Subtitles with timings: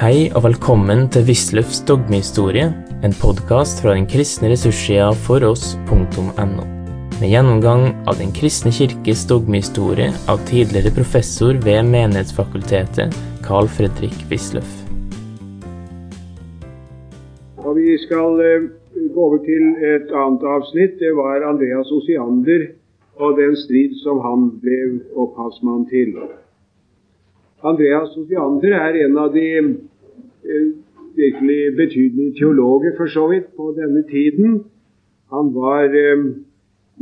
[0.00, 2.70] Hei og velkommen til Wisløffs dogmehistorie,
[3.04, 6.64] en podkast fra den kristne ressurssida foross.no.
[7.18, 13.12] Med gjennomgang av Den kristne kirkes dogmehistorie av tidligere professor ved Menighetsfakultetet,
[13.44, 14.72] Carl Fredrik Wisløff.
[17.60, 20.96] Og Vi skal eh, gå over til et annet avsnitt.
[20.96, 22.70] Det var Andreas Osiander
[23.20, 24.80] og den strid som han ble
[25.12, 26.16] opphavsmann til.
[27.60, 29.48] Andreas Osiander er en av de
[31.16, 34.64] virkelig betydelige teologer, for så vidt, på denne tiden.
[35.32, 36.18] Han var eh,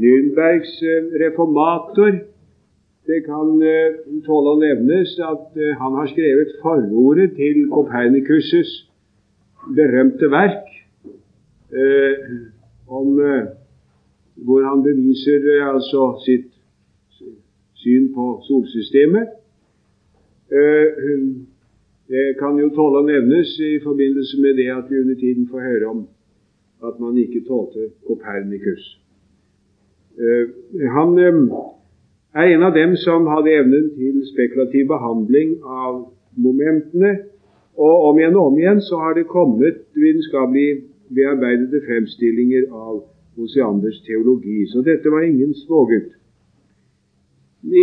[0.03, 2.13] Nürnbergs eh, reformator.
[3.09, 8.75] Det kan eh, tåle å nevnes at eh, han har skrevet forordet til Kopernikus'
[9.79, 10.69] berømte verk,
[11.73, 12.15] eh,
[12.89, 13.49] om, eh,
[14.45, 16.53] hvor han beviser altså sitt
[17.83, 19.35] syn på solsystemet.
[22.09, 25.61] Det kan jo tåle å nevnes i forbindelse med det at vi under tiden får
[25.61, 25.99] høre om
[26.89, 28.85] at man ikke tålte Kopernikus.
[30.95, 36.07] Han er en av dem som hadde evnen til spekulativ behandling av
[36.41, 37.13] momentene.
[37.77, 40.81] Og om igjen og om igjen så har det kommet vitenskapelig
[41.15, 43.03] bearbeidede fremstillinger av
[43.39, 44.65] Oseanders teologi.
[44.73, 46.15] Så dette var ingen smågutt.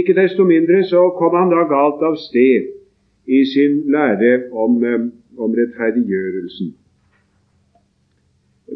[0.02, 2.75] Ikke desto mindre så kom han da galt av sted
[3.28, 4.72] i sin lære om,
[5.38, 6.76] om rettferdiggjørelsen.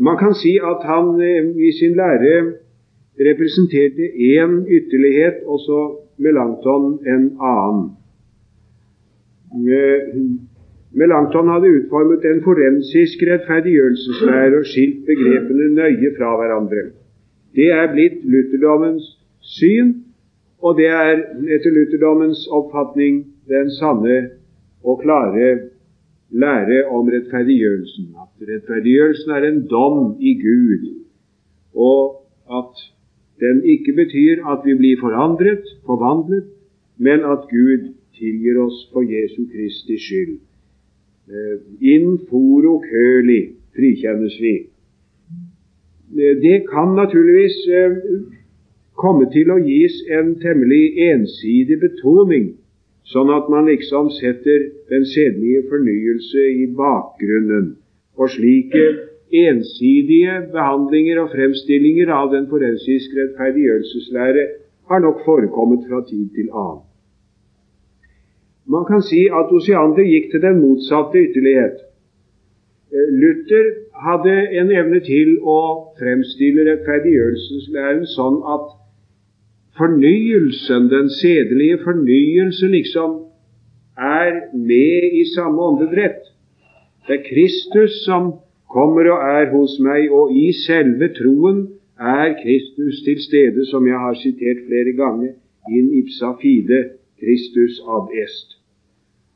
[0.02, 1.06] Man kan si at han
[1.68, 2.36] i sin lære
[3.30, 4.06] representerte
[4.36, 5.80] én ytterlighet, og så
[6.18, 7.92] Melanchthon en annen.
[10.92, 16.84] Melanchthon hadde utformet en forensisk rettferdiggjørelseslære og skilt begrepene nøye fra hverandre.
[17.56, 19.06] Det er blitt lutherdommens
[19.42, 19.94] syn,
[20.62, 21.16] og det er
[21.56, 24.18] etter lutherdommens oppfatning den sanne
[24.84, 25.50] og klare
[26.32, 28.16] lære om rettferdiggjørelsen.
[28.24, 30.84] At rettferdiggjørelsen er en dom i Gud,
[31.74, 32.02] og
[32.60, 32.76] at
[33.40, 36.48] den ikke betyr at vi blir forandret, forvandlet,
[36.98, 40.40] men at Gud tilgir oss for Jesu Kristi skyld.
[41.82, 43.42] In foro køli
[43.76, 44.56] frikjennes vi.
[46.42, 47.58] Det kan naturligvis
[48.98, 52.59] komme til å gis en temmelig ensidig betoning,
[53.10, 57.72] sånn at man liksom setter den sedelige fornyelse i bakgrunnen.
[58.20, 58.84] Og slike
[59.30, 64.46] ensidige behandlinger og fremstillinger av den forensiske rettferdiggjørelseslære
[64.90, 66.86] har nok forekommet fra tid til annen.
[68.70, 71.80] Man kan si at Osiander gikk til den motsatte ytterlighet.
[73.22, 73.66] Luther
[74.06, 75.62] hadde en evne til å
[75.98, 78.68] fremstille rettferdiggjørelseslæren sånn at
[79.80, 83.12] fornyelsen, den sedelige fornyelse, liksom
[83.98, 86.22] er med i samme åndedrett.
[87.08, 88.34] Det er Kristus som
[88.70, 91.68] kommer og er hos meg, og i selve troen
[92.00, 95.32] er Kristus til stede, som jeg har sitert flere ganger,
[95.70, 96.80] in ipsa fide
[97.20, 98.58] Kristus ad est.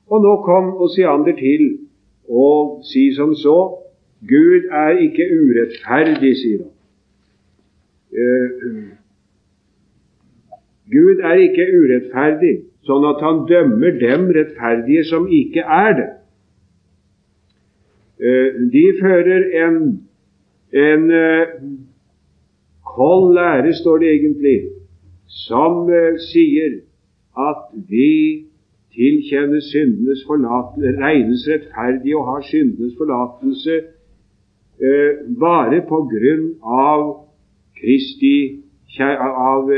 [0.08, 1.64] Og nå kom Osiander til
[2.30, 2.48] å
[2.92, 3.58] si som så
[4.28, 6.72] Gud er ikke urettferdig, sier han.
[8.14, 9.03] Uh,
[10.92, 16.10] Gud er ikke urettferdig, sånn at han dømmer dem rettferdige som ikke er det.
[18.74, 19.78] De fører en,
[20.72, 21.06] en
[22.96, 24.58] kold lære, står det egentlig,
[25.48, 25.88] som
[26.30, 26.82] sier
[27.40, 28.46] at vi
[28.94, 33.80] tilkjennes syndenes forlatelse, regnes rettferdige og har syndenes forlatelse
[35.40, 37.08] bare på grunn av
[37.80, 38.36] Kristi
[39.00, 39.72] av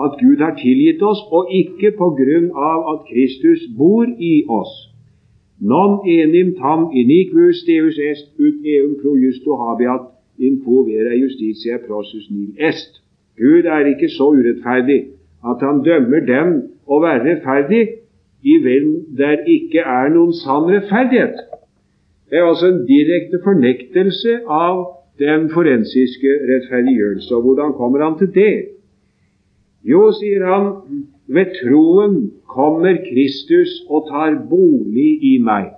[0.00, 4.72] at Gud har tilgitt oss, og ikke på grunn av at Kristus bor i oss.
[5.60, 11.78] Non enim tam iniquus deus est ut eum pro justo habiat in quo vera justitia
[11.86, 13.00] prosus nil est.
[13.38, 15.00] Gud er ikke så urettferdig
[15.50, 16.50] at han dømmer dem
[16.86, 17.84] å være rettferdig
[18.42, 21.38] i hvem der ikke er noen sann rettferdighet.
[22.30, 24.84] Det er altså en direkte fornektelse av
[25.22, 27.30] den forensiske rettferdiggjørelse.
[27.36, 28.73] Og hvordan kommer han til det?
[29.84, 30.68] Jo, sier han,
[31.28, 32.14] ved troen
[32.48, 35.72] kommer Kristus og tar bolig i meg.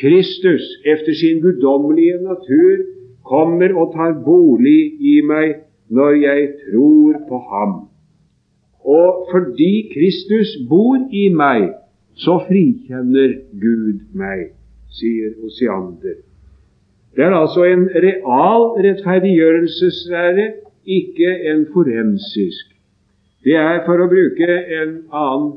[0.00, 2.84] Kristus, efter sin guddommelige natur,
[3.28, 5.58] kommer og tar bolig i meg
[5.90, 7.74] når jeg tror på ham.
[8.84, 11.68] Og fordi Kristus bor i meg,
[12.14, 14.54] så frikjenner Gud meg,
[14.96, 16.16] sier Osiander.
[17.16, 20.48] Det er altså en real rettferdiggjørelseslære,
[20.86, 22.77] ikke en forensisk.
[23.48, 24.44] Det er, for å bruke
[24.76, 25.52] en annen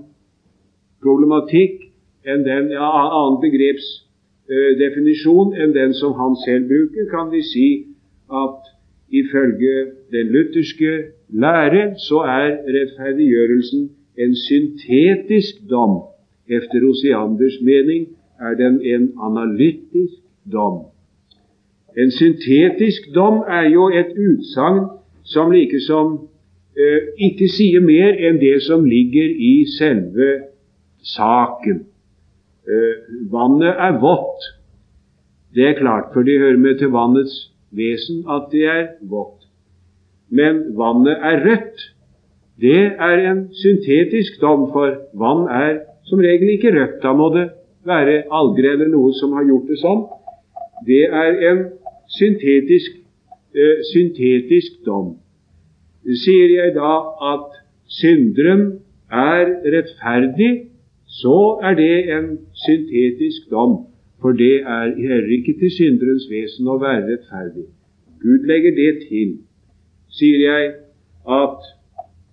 [1.04, 1.90] problematikk,
[2.24, 7.92] den, ja, annen begrepsdefinisjon enn den som han selv bruker, kan vi si
[8.32, 8.70] at
[9.12, 11.12] ifølge den lutherske
[11.44, 13.90] lære så er rettferdiggjørelsen
[14.24, 16.08] en syntetisk dom.
[16.48, 18.08] Efter Osianders mening
[18.40, 20.88] er den en analytisk dom.
[21.98, 24.86] En syntetisk dom er jo et utsagn
[25.28, 26.31] som likesom eh,
[27.28, 30.32] ikke sier mer enn det som ligger i selve
[31.04, 31.86] saken.
[32.68, 32.98] Eh,
[33.32, 34.50] vannet er vått.
[35.56, 37.34] Det er klart, for det hører med til vannets
[37.76, 39.48] vesen at det er vått.
[40.32, 41.88] Men vannet er rødt.
[42.62, 47.02] Det er en syntetisk dom, for vann er som regel ikke rødt.
[47.04, 47.50] Da må det
[47.88, 50.06] være alger eller noe som har gjort det sånn.
[50.88, 51.66] Det er en
[52.18, 53.02] syntetisk,
[53.56, 55.18] eh, syntetisk dom.
[56.02, 56.94] Sier jeg da
[57.34, 57.58] at
[57.88, 58.80] synderen
[59.12, 59.46] er
[59.76, 60.52] rettferdig,
[61.06, 62.28] så er det en
[62.66, 63.86] syntetisk dom,
[64.22, 67.68] for det er heller ikke til synderens vesen å være rettferdig.
[68.22, 69.38] Gud legger det til.
[70.18, 70.74] Sier jeg
[71.30, 71.70] at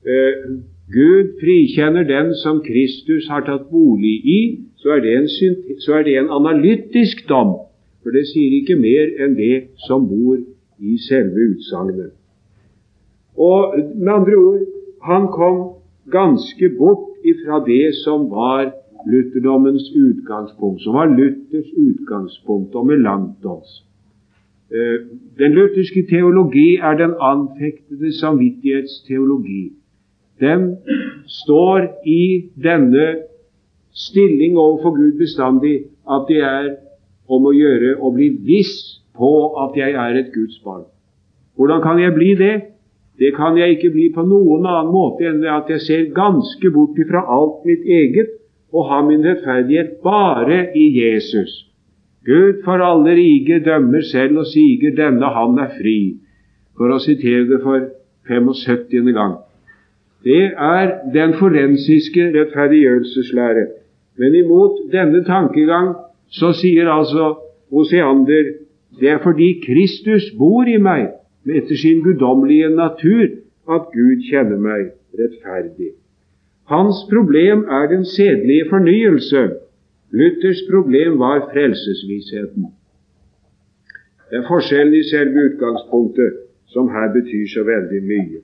[0.08, 0.48] eh,
[0.92, 4.40] Gud frikjenner den som Kristus har tatt bolig i,
[4.80, 5.28] så er, en,
[5.84, 7.56] så er det en analytisk dom,
[8.02, 9.56] for det sier ikke mer enn det
[9.88, 10.38] som bor
[10.78, 12.17] i selve utsagnet.
[13.38, 14.60] Og med andre ord,
[15.02, 15.56] han kom
[16.10, 18.72] ganske bort ifra det som var
[19.06, 23.84] lutherdommens utgangspunkt, som var Luthers utgangspunkt, og langt oss.
[25.38, 29.72] den lutherske teologi er den anfektede samvittighetsteologi.
[30.40, 30.76] Den
[31.26, 33.16] står i denne
[33.92, 36.68] stilling overfor Gud bestandig at det er
[37.28, 39.30] om å gjøre å bli viss på
[39.64, 40.84] at jeg er et Guds barn.
[41.56, 42.54] Hvordan kan jeg bli det?
[43.18, 46.70] Det kan jeg ikke bli på noen annen måte enn ved at jeg ser ganske
[46.74, 48.36] bort ifra alt mitt eget
[48.72, 51.64] og har min rettferdighet bare i Jesus.
[52.28, 56.16] Gud for alle rike dømmer selv og siger 'denne han er fri',
[56.76, 57.88] for å sitere det for
[58.28, 59.12] 75.
[59.12, 59.34] gang.
[60.24, 63.66] Det er den forensiske rettferdiggjørelseslære.
[64.18, 65.94] Men imot denne tankegang
[66.28, 67.34] så sier altså
[67.72, 68.44] Oseander
[69.00, 71.08] det er fordi Kristus bor i meg
[71.46, 73.28] etter sin guddommelige natur
[73.68, 75.92] at Gud kjenner meg rettferdig.
[76.68, 79.42] Hans problem er den sedelige fornyelse.
[80.12, 82.66] Luthers problem var frelsesvissheten.
[84.30, 88.40] Det er forskjellen i selve utgangspunktet som her betyr så veldig mye.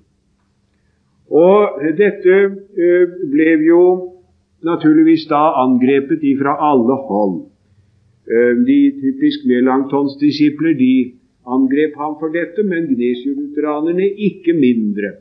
[1.28, 3.82] Og dette eh, ble jo
[4.64, 7.36] naturligvis da angrepet ifra alle hold.
[8.28, 10.94] Eh, de typisk Melanchtons-disipler de
[11.44, 15.14] angrep ham for dette, men gnesiolutheranerne ikke mindre.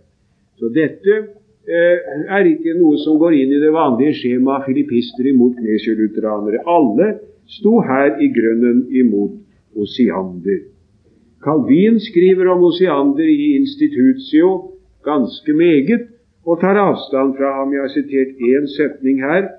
[0.59, 1.15] Så dette
[1.67, 1.97] eh,
[2.29, 6.63] er ikke noe som går inn i det vanlige skjemaet filippister imot gnesiolutheranere.
[6.69, 7.09] Alle
[7.57, 9.39] sto her i grunnen imot
[9.75, 10.61] Osiander.
[11.43, 14.51] Calvin skriver om Osiander i Institutio
[15.03, 16.07] ganske meget,
[16.45, 17.73] og tar avstand fra ham.
[17.73, 19.49] Jeg har sitert én setning her.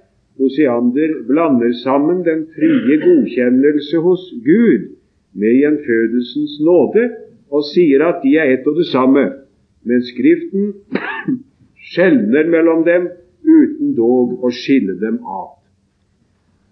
[0.41, 4.95] Osiander blander sammen den frie godkjennelse hos Gud
[5.35, 7.09] med gjenfødelsens nåde
[7.55, 9.25] og sier at de er ett og det samme,
[9.85, 10.73] men Skriften
[11.91, 13.11] skjelner mellom dem
[13.45, 15.51] uten dog å skille dem av.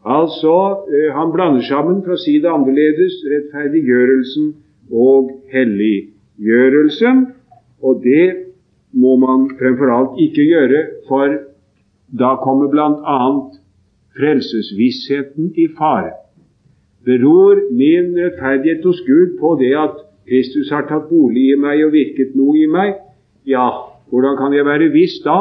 [0.02, 0.54] Altså,
[0.90, 4.48] eh, han blander sammen, for å si det annerledes, rettferdiggjørelsen
[4.90, 7.26] og helliggjørelsen.
[7.82, 8.26] Og det
[8.92, 11.36] må man fremfor alt ikke gjøre, for
[12.18, 13.20] da kommer bl.a.
[14.18, 16.21] frelsesvissheten i fare.
[17.04, 19.96] Beror min rettferdighet hos Gud på det at
[20.28, 22.94] Kristus har tatt bolig i meg og virket noe i meg?
[23.48, 23.66] Ja,
[24.10, 25.38] hvordan kan jeg være viss da?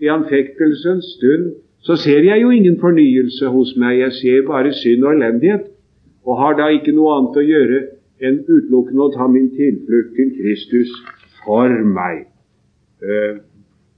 [0.00, 1.50] I anfektelsens stund
[1.82, 5.66] så ser jeg jo ingen fornyelse hos meg, jeg ser bare synd og elendighet,
[6.24, 7.80] og har da ikke noe annet å gjøre
[8.20, 10.92] enn utelukkende å ta min tilflukt til Kristus
[11.44, 12.26] for meg.
[13.00, 13.40] Eh,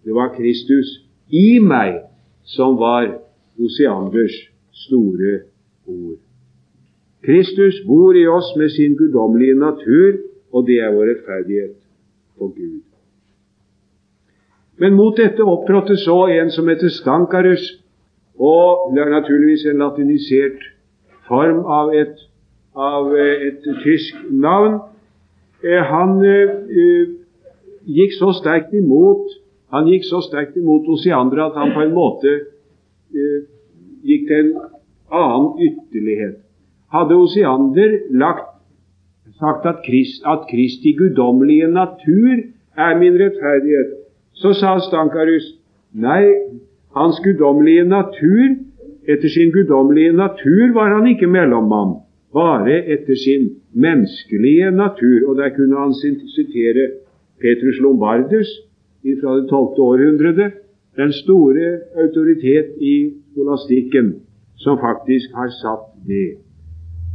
[0.07, 0.95] det var Kristus
[1.28, 2.04] i meg
[2.47, 3.11] som var
[3.59, 4.37] Oseanders
[4.87, 5.42] store
[5.87, 6.21] ord.
[7.23, 10.19] Kristus bor i oss med sin guddommelige natur,
[10.52, 11.76] og det er vår rettferdighet
[12.38, 12.81] for Gud.
[14.76, 17.64] Men mot dette opptrådte så en som heter Stankarus,
[18.38, 20.64] og det er naturligvis en latinisert
[21.29, 22.17] form av et,
[22.75, 24.81] av et tysk navn.
[25.62, 27.05] Eh, han uh,
[27.87, 29.31] gikk så sterkt imot
[29.73, 32.33] han gikk så sterkt imot Osiandra at han på en måte
[33.17, 33.38] uh,
[34.05, 34.50] gikk til en
[35.12, 36.42] annen ytterlighet.
[36.93, 37.91] Hadde Oseander
[39.39, 42.35] sagt at, Krist, at Kristi guddommelige natur
[42.77, 43.91] er min rettferdighet,
[44.33, 45.47] så sa Stankarus
[45.93, 46.25] nei,
[46.97, 48.57] hans guddommelige natur
[49.09, 51.97] etter sin guddommelige natur var han ikke mellommann,
[52.33, 55.29] bare etter sin menneskelige natur.
[55.29, 55.95] Og der kunne han
[56.37, 56.91] sitere
[57.41, 58.51] Petrus Lombardus
[59.03, 60.53] fra det tolvte århundret,
[60.97, 61.69] den store
[62.05, 62.95] autoritet i
[63.33, 64.15] skolastikken,
[64.57, 66.37] som faktisk har satt det.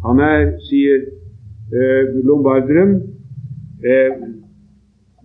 [0.05, 1.07] Han er, sier
[1.73, 2.95] eh, lombarderen,
[3.83, 4.11] eh,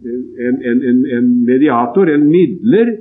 [0.03, 2.97] en, en, en, mediator, en midler.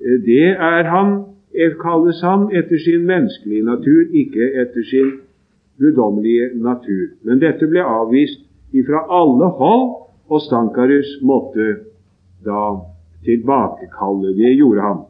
[0.00, 1.14] Eh, det er han,
[1.54, 5.12] eh, kalles han etter sin menneskelige natur, ikke etter sin
[5.78, 7.06] guddommelige natur.
[7.24, 8.40] Men dette ble avvist
[8.86, 9.90] fra alle hold,
[10.30, 11.66] og Stankarus måtte
[12.44, 12.62] da
[13.24, 14.32] tilbakekalle.
[14.36, 15.02] Det gjorde han.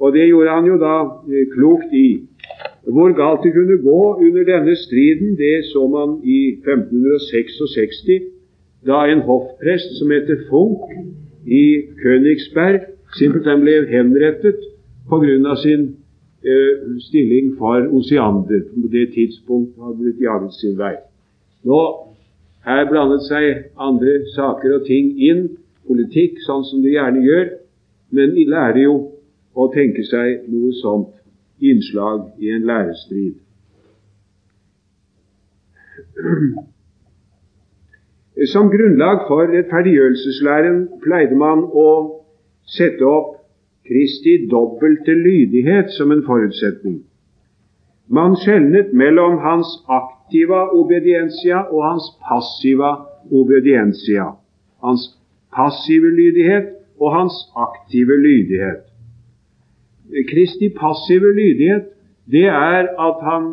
[0.00, 0.94] Og det gjorde han jo da
[1.28, 2.26] eh, klokt i.
[2.94, 8.22] Hvor galt det kunne gå under denne striden, det så man i 1566,
[8.86, 10.80] da en hoffprest som heter Funk
[11.46, 11.64] i
[12.02, 12.80] Königsberg
[13.18, 14.60] simpelthen ble henrettet
[15.10, 15.54] pga.
[15.62, 15.96] sin
[16.44, 16.74] eh,
[17.08, 18.62] stilling for Osiander.
[18.74, 20.96] På det tidspunkt hadde blitt jaget sin vei.
[21.64, 21.80] Nå
[22.64, 25.48] her blandet seg andre saker og ting inn,
[25.88, 27.46] politikk, sånn som det gjerne gjør,
[28.16, 28.94] men de lærer jo
[29.54, 31.19] å tenke seg noe sånt
[31.60, 33.34] innslag i en lærestrid.
[38.52, 41.90] Som grunnlag for rettferdiggjørelseslæren pleide man å
[42.64, 43.36] sette opp
[43.90, 47.00] Kristi dobbelte lydighet som en forutsetning.
[48.08, 52.92] Man skjelnet mellom hans aktiva obediencia og hans passiva
[53.30, 54.28] obediencia.
[54.84, 55.08] Hans
[55.56, 58.89] passive lydighet og hans aktive lydighet.
[60.30, 61.90] Kristi passive lydighet,
[62.30, 63.44] det er at han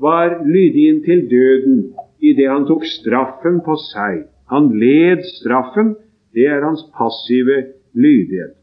[0.00, 4.26] var lydig inntil døden idet han tok straffen på seg.
[4.52, 5.96] Han led straffen.
[6.34, 7.56] Det er hans passive
[7.94, 8.54] lydighet.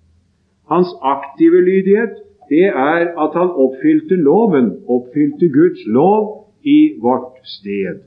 [0.69, 2.13] Hans aktive lydighet,
[2.49, 8.01] det er at han oppfylte loven, oppfylte Guds lov i vårt sted.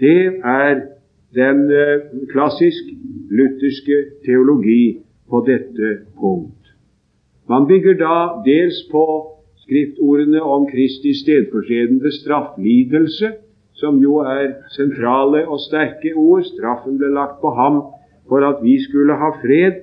[0.00, 0.80] Det er
[1.34, 2.92] den eh, klassisk
[3.30, 6.61] lutherske teologi på dette punkt.
[7.48, 9.04] Man bygger da dels på
[9.64, 13.32] skriftordene om Kristi stedfortredende strafflidelse,
[13.74, 16.42] som jo er sentrale og sterke ord.
[16.42, 17.82] Straffen ble lagt på ham
[18.28, 19.82] for at vi skulle ha fred.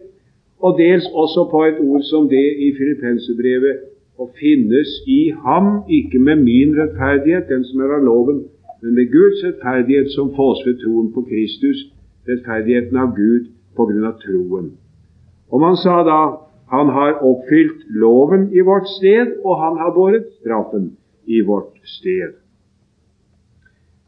[0.59, 3.85] Og dels også på et ord som det i Filippenserbrevet
[4.19, 8.41] å finnes i ham, ikke med min rettferdighet, den som er av loven,
[8.81, 11.85] men med Guds rettferdighet som fås ved troen på Kristus,
[12.27, 14.73] rettferdigheten av Gud på grunn av troen.
[15.51, 16.19] Og man sa da
[16.69, 20.91] han har oppfylt loven i vårt sted, og han har båret straffen
[21.25, 22.35] i vårt sted.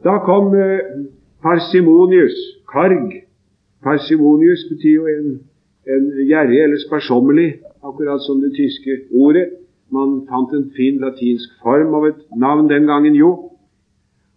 [0.05, 1.07] Da kom eh,
[1.41, 2.37] parsimonius,
[2.69, 3.23] karg.
[3.83, 5.31] Parsimonius betyr jo en,
[5.89, 7.49] en gjerrig eller sparsommelig,
[7.81, 9.47] akkurat som det tyske ordet.
[9.91, 13.31] Man fant en fin latinsk form av et navn den gangen, jo.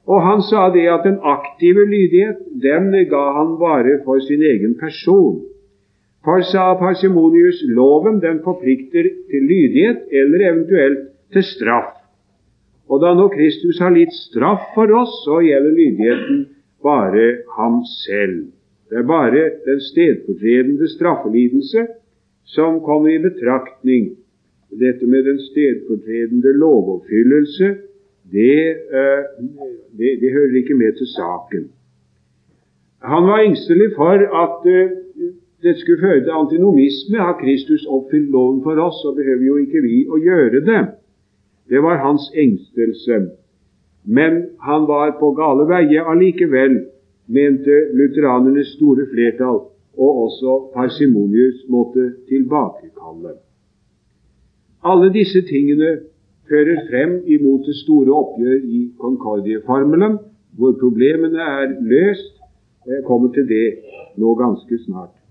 [0.08, 4.76] Og han sa det at den aktive lydighet, den ga han bare for sin egen
[4.80, 5.44] person.
[6.24, 11.02] For, sa Parsimonius, loven den forplikter til lydighet eller eventuelt
[11.32, 11.92] til straff.
[12.88, 16.40] Og da nå Kristus har litt straff for oss, så gjelder lydigheten
[16.84, 17.26] bare
[17.58, 18.46] ham selv.
[18.88, 21.86] Det er bare den stedfortredende straffelidelse
[22.56, 24.12] som kommer i betraktning.
[24.80, 27.70] Dette med den stedfortredende lovoppfyllelse,
[28.32, 28.58] det,
[28.96, 29.24] eh,
[29.98, 31.68] det, det hører ikke med til saken.
[33.04, 34.68] Han var engstelig for at
[35.64, 37.18] eh, det skulle føre til antinomisme.
[37.18, 40.82] Har Kristus oppfylt loven for oss, så behøver jo ikke vi å gjøre det.
[41.68, 43.20] Det var hans engstelse.
[44.04, 46.76] Men han var på gale veier allikevel,
[47.26, 49.62] mente lutheranernes store flertall,
[49.96, 53.38] og også Parsimonius måtte tilbakekalle.
[54.84, 55.96] Alle disse tingene
[56.48, 60.18] fører frem imot det store oppgjør i Concordie-formelen,
[60.58, 62.36] hvor problemene er løst.
[62.86, 63.68] Jeg kommer til det
[64.20, 65.23] nå ganske snart.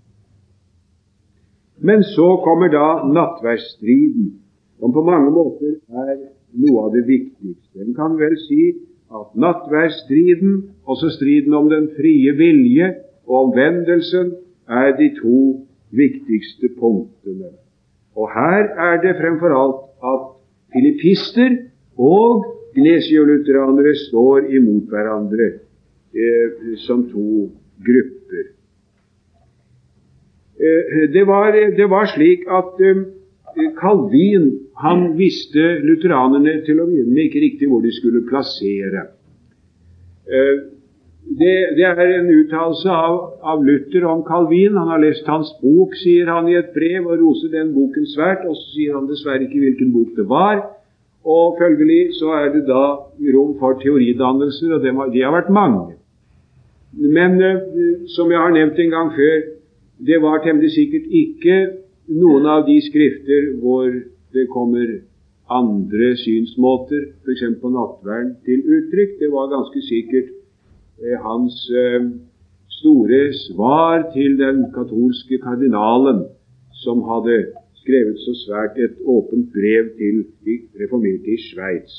[1.83, 4.31] Men så kommer da nattverdsstriden,
[4.79, 6.15] som på mange måter er
[6.63, 7.83] noe av det viktigste.
[7.83, 8.71] En kan vel si
[9.13, 12.87] at nattverdsstriden, også striden om den frie vilje
[13.27, 14.31] og omvendelsen,
[14.69, 15.41] er de to
[15.91, 17.51] viktigste punktene.
[18.15, 20.25] Og her er det fremfor alt at
[20.73, 21.57] filippister
[21.99, 22.45] og
[22.77, 25.49] gnesiolutheranere står imot hverandre
[26.15, 27.49] eh, som to
[27.85, 28.53] grupper.
[30.63, 33.01] Eh, det var, det var slik at eh,
[33.79, 34.45] Calvin
[34.79, 39.09] han visste lutheranerne til å begynne med ikke riktig hvor de skulle plassere.
[40.27, 40.61] Eh,
[41.23, 44.77] det, det er en uttalelse av, av, Luther om Calvin.
[44.77, 48.43] Han har lest hans bok, sier han i et brev, og roser den boken svært.
[48.47, 50.61] Og så sier han dessverre ikke hvilken bok det var.
[51.23, 52.85] Og følgelig så er det da
[53.35, 55.95] rom for teoridannelser, og de har vært mange.
[56.93, 57.61] Men eh,
[58.15, 59.37] som jeg har nevnt en gang før,
[60.07, 61.57] det var temmelig sikkert ikke
[62.11, 63.89] noen av de skrifter hvor
[64.33, 64.99] det kommer
[65.51, 67.43] andre synsmåter, f.eks.
[67.61, 69.17] på nattverden, til uttrykk.
[69.19, 70.31] Det var ganske sikkert
[71.03, 72.07] eh, hans eh,
[72.79, 76.25] store svar til den katolske kardinalen,
[76.83, 77.37] som hadde
[77.83, 81.95] skrevet så svært et åpent brev til de reformerte i Sveits.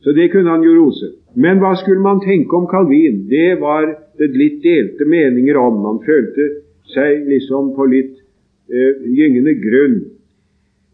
[0.00, 1.12] Så det kunne han jo rose.
[1.36, 3.26] Men hva skulle man tenke om Calvin?
[3.28, 5.80] Det var det litt delte meninger om.
[5.82, 6.46] Man følte
[6.92, 8.16] seg liksom på litt
[8.70, 10.00] eh, gyngende grunn.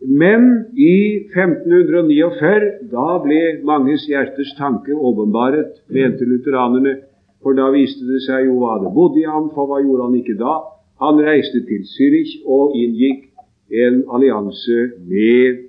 [0.06, 6.98] Men i 1549, da ble manges hjertes tanke åpenbaret, mente lutheranerne,
[7.42, 10.18] for da viste det seg jo hva det bodde i ham, for hva gjorde han
[10.20, 10.58] ikke da?
[11.02, 13.26] Han reiste til Zürich og inngikk
[13.72, 14.78] en allianse
[15.08, 15.64] med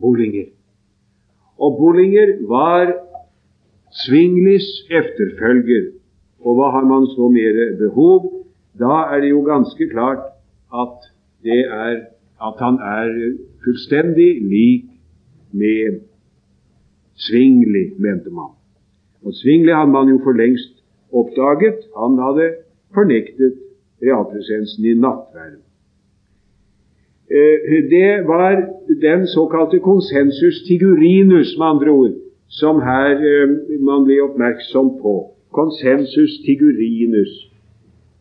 [0.00, 0.48] Bollinger.
[1.58, 2.94] Og Bollinger var
[4.04, 5.97] Svinglis efterfølger.
[6.44, 8.28] Og hva har man så mer behov?
[8.78, 10.22] Da er det jo ganske klart
[10.74, 11.08] at,
[11.44, 11.96] er,
[12.48, 13.10] at han er
[13.64, 14.84] fullstendig lik
[15.52, 16.00] med
[17.18, 18.54] Svingli, mente man.
[19.26, 20.78] Og Svingli hadde man jo for lengst
[21.12, 21.88] oppdaget.
[21.98, 22.52] Han hadde
[22.94, 23.58] fornektet
[24.02, 25.64] realpresensen i nattverden.
[27.30, 28.54] Eh, det var
[29.02, 32.14] den såkalte konsensus tigurinus, med andre ord,
[32.48, 33.48] som her eh,
[33.80, 35.16] man ble oppmerksom på.
[35.52, 37.32] Konsensus tigurinus.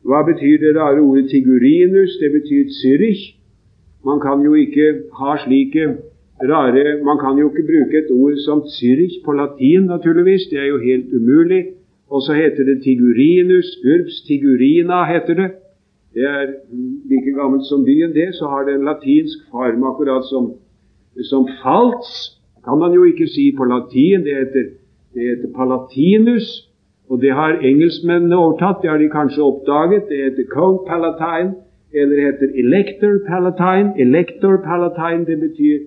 [0.07, 2.17] Hva betyr det rare ordet tigurinus?
[2.21, 3.35] Det betyr Zürich.
[4.05, 4.85] Man kan jo ikke
[5.19, 5.97] ha slike
[6.51, 10.47] rare Man kan jo ikke bruke et ord som Zürich på latin, naturligvis.
[10.51, 11.65] Det er jo helt umulig.
[12.09, 13.67] Og så heter det tigurinus.
[13.83, 15.49] Urbs tigurina heter det.
[16.13, 16.45] Det er
[17.09, 18.35] like gammelt som byen, det.
[18.35, 20.53] Så har det en latinsk form, akkurat som,
[21.23, 24.23] som falts kan man jo ikke si på latin.
[24.25, 24.65] Det heter,
[25.13, 26.47] det heter palatinus,
[27.09, 28.81] og det har engelskmennene overtatt.
[28.81, 30.03] Det har de kanskje oppdaget.
[30.09, 31.53] Det heter Count Palatine,
[31.93, 33.93] eller heter Elector Palatine.
[34.05, 35.77] Elector Palatine, det betyr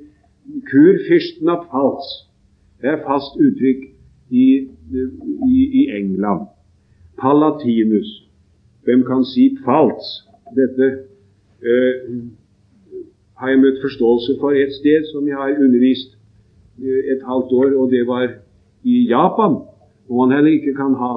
[0.70, 2.08] kurfyrsten av Pfalz.
[2.80, 3.82] Det er fast uttrykk
[4.30, 4.46] i,
[5.54, 6.48] i, i England.
[7.20, 8.10] Palatinus.
[8.84, 10.04] Hvem kan si Pfalz?
[10.56, 10.86] Dette
[11.62, 11.96] øh,
[13.40, 16.16] har jeg møtt forståelse for et sted som jeg har undervist
[17.12, 18.24] et halvt år, og det var
[18.84, 19.54] i Japan,
[20.10, 21.12] hvor man heller ikke kan ha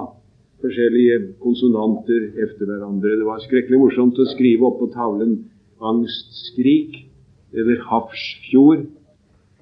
[0.62, 3.16] forskjellige konsonanter etter hverandre.
[3.18, 5.32] Det var skrekkelig morsomt å skrive opp på tavlen
[5.82, 7.00] 'angstskrik'
[7.58, 8.86] eller 'Hafrsfjord'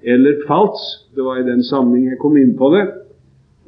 [0.04, 1.16] eller 'Pfalz'.
[1.16, 2.86] Det var i den sammenheng jeg kom inn på det,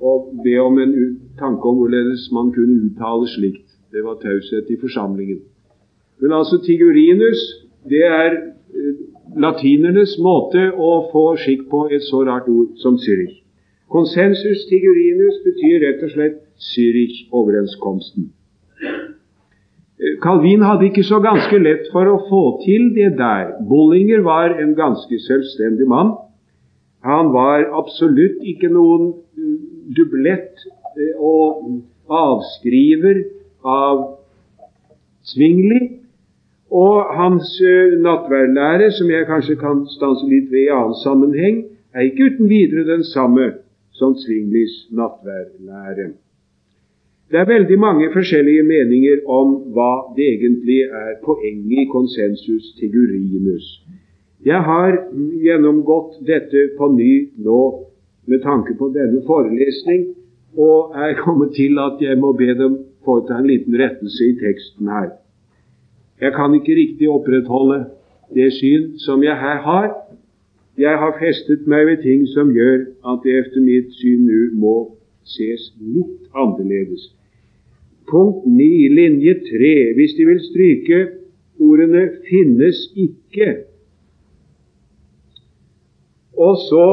[0.01, 0.93] og be om en
[1.39, 3.67] tanke om hvorledes man kunne uttale slikt.
[3.91, 5.39] Det var taushet i forsamlingen.
[6.21, 7.39] Men altså Tigurinus,
[7.89, 8.95] det er eh,
[9.37, 13.42] latinernes måte å få skikk på et så rart ord som Zürich.
[13.93, 18.31] Konsensus tigurinus betyr rett og slett Zürich-overenskomsten.
[20.01, 23.53] Eh, Calvin hadde ikke så ganske lett for å få til det der.
[23.69, 26.15] Bollinger var en ganske selvstendig mann.
[27.05, 29.57] Han var absolutt ikke noen eh,
[29.93, 30.65] dublett
[30.97, 33.27] eh, og avskriver
[33.61, 34.07] av
[35.29, 35.99] Zwingli.
[36.73, 37.51] Og hans
[38.01, 41.59] nattverdlære, som jeg kanskje kan stanse litt ved i annen sammenheng,
[41.93, 43.51] er ikke uten videre den samme
[43.93, 46.11] som Svinglis nattverdlære.
[47.31, 53.65] Det er veldig mange forskjellige meninger om hva det egentlig er poenget i konsensus tigurinus.
[54.45, 54.97] Jeg har
[55.45, 57.13] gjennomgått dette på ny
[57.45, 57.61] nå
[58.27, 60.11] med tanke på denne forelesning,
[60.57, 64.87] og er kommet til at jeg må be dem foreta en liten rettelse i teksten
[64.87, 65.09] her.
[66.21, 67.85] Jeg kan ikke riktig opprettholde
[68.35, 69.89] det syn som jeg her har.
[70.77, 72.79] Jeg har festet meg ved ting som gjør
[73.11, 74.77] at det etter mitt syn nå må
[75.35, 77.11] ses litt annerledes.
[78.09, 79.73] Punkt 9, linje 3.
[79.97, 80.99] Hvis De vil stryke
[81.59, 83.63] ordene 'finnes ikke'.
[86.33, 86.87] Og så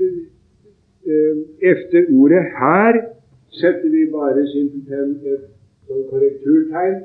[0.00, 1.36] eh,
[1.72, 3.02] efter ordet 'her'
[3.50, 5.42] setter vi bare simpelthen et
[6.10, 6.96] korrekturtegn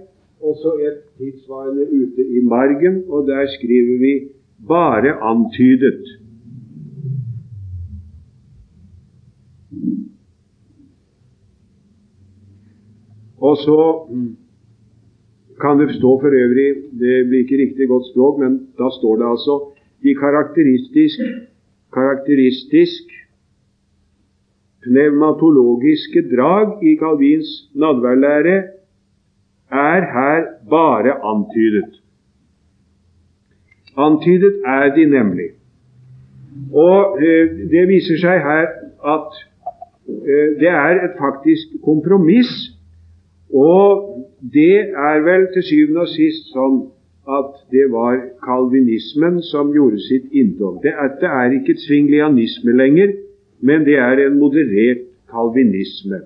[0.41, 4.13] og så et tilsvarende ute i margen, og der skriver vi
[4.67, 6.07] 'bare antydet'.
[13.37, 13.79] Og så
[15.61, 16.69] kan det stå for øvrig
[17.01, 19.55] Det blir ikke riktig godt språk, men da står det altså
[20.03, 21.19] de karakteristisk,
[21.93, 23.03] karakteristisk
[24.83, 28.57] pneumatologiske drag i Calvins nadværlære
[29.71, 32.00] er her bare antydet.
[33.97, 35.49] Antydet er de nemlig.
[36.73, 37.19] Og
[37.71, 38.67] det viser seg her
[39.15, 39.39] at
[40.59, 42.51] det er et faktisk kompromiss.
[43.53, 44.07] Og
[44.53, 46.81] det er vel til syvende og sist sånn
[47.29, 50.81] at det var kalvinismen som gjorde sitt inntog.
[50.83, 53.13] det er ikke svinglianisme lenger,
[53.61, 56.21] men det er en moderert kalvinisme.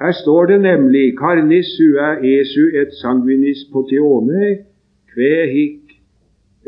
[0.00, 4.58] Her står det nemlig carnis sua esu et sanguinis potione
[5.14, 5.77] kve hic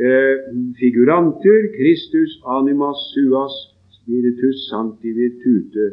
[0.00, 0.36] eh,
[0.80, 3.54] figurantur Christus animas suas
[3.98, 5.86] spiritus sancti virtute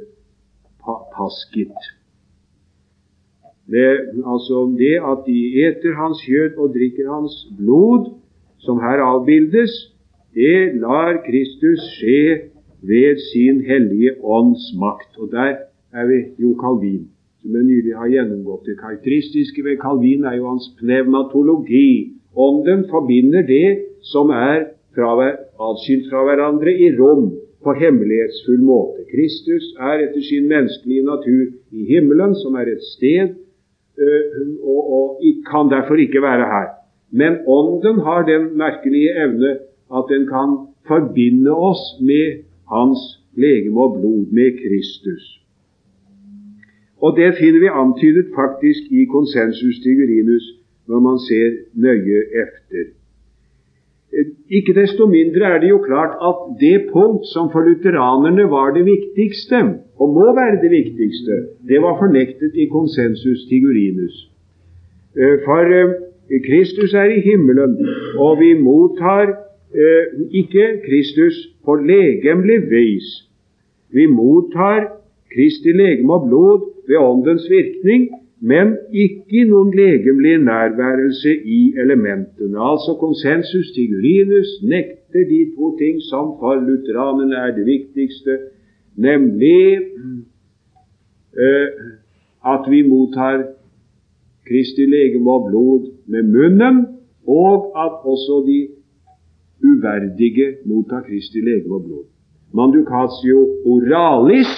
[1.15, 1.77] pascit.
[3.67, 3.91] Det,
[4.23, 8.13] altså det at de eter hans kjøtt og drikker hans blod,
[8.63, 9.73] som her avbildes,
[10.35, 12.47] det lar Kristus skje
[12.87, 15.19] ved sin hellige ånds makt.
[15.19, 17.07] Og der er vi jo Calvin
[17.47, 18.65] som jeg nylig har gjennomgått.
[18.65, 22.13] Det karakteristiske ved Calvin er jo hans pneumatologi.
[22.35, 23.69] Ånden forbinder det
[24.11, 24.67] som er
[25.67, 27.29] atskilt fra hverandre i rom
[27.63, 29.03] på hemmelighetsfull måte.
[29.11, 33.35] Kristus er etter sin menneskelige natur i himmelen, som er et sted,
[33.99, 36.67] øh, og, og kan derfor ikke være her.
[37.11, 39.51] Men Ånden har den merkelige evne
[39.97, 40.49] at den kan
[40.87, 42.43] forbinde oss med
[42.73, 42.99] Hans
[43.35, 45.23] legeme og blod, med Kristus.
[47.01, 50.45] Og det finner vi antydet faktisk i konsensus Tigurinus
[50.87, 52.96] når man ser nøye efter.
[54.49, 58.85] Ikke desto mindre er det jo klart at det punkt som for lutheranerne var det
[58.85, 59.59] viktigste,
[59.99, 61.35] og må være det viktigste,
[61.69, 64.15] det var fornektet i konsensus tigerinus.
[65.17, 65.93] Eh, for eh,
[66.47, 67.77] Kristus er i himmelen,
[68.17, 73.07] og vi mottar eh, ikke Kristus på legemlig vis.
[73.93, 74.97] Vi mottar
[75.33, 82.59] Kristi legeme og blod ved Åndens virkning, men ikke noen legemlig nærværelse i elementene.
[82.59, 88.37] Altså konsensus til Julinus nekter de to ting som for lutheranerne er det viktigste,
[88.95, 89.79] nemlig
[91.33, 91.67] uh,
[92.53, 93.43] at vi mottar
[94.47, 96.85] Kristi legeme og blod med munnen,
[97.27, 98.59] og at også de
[99.63, 102.05] uverdige mottar Kristi legeme og blod.
[102.53, 104.53] Manducatio oralis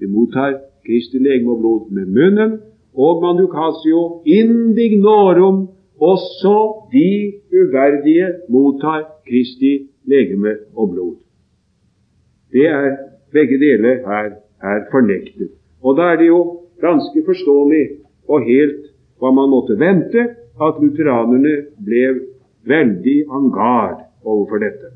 [0.00, 2.58] vi mottar Kristi legeme og blod med munnen,
[2.94, 5.68] og Manucasio indignorum.
[6.00, 11.16] Også de uverdige mottar Kristi legeme og blod.
[12.52, 12.96] Det er
[13.32, 14.30] begge deler her
[14.62, 15.48] er fornektet.
[15.82, 17.84] Og da er det jo ganske forståelig
[18.28, 20.22] og helt hva man måtte vente,
[20.66, 21.54] at lutheranerne
[21.86, 22.02] ble
[22.66, 24.90] veldig en garde overfor dette.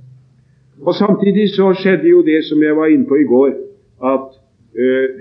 [0.83, 3.53] Og Samtidig så skjedde jo det som jeg var inne på i går,
[4.13, 4.27] at
[4.83, 5.13] uh,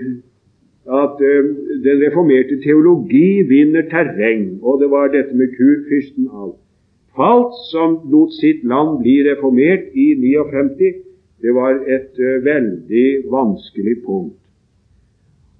[0.86, 1.48] at eh,
[1.82, 6.54] den reformerte teologi vinner terreng, og det var dette med kurfyrsten av
[7.16, 10.90] Falt, som lot sitt land bli reformert i 59,
[11.42, 14.36] det var et uh, veldig vanskelig punkt.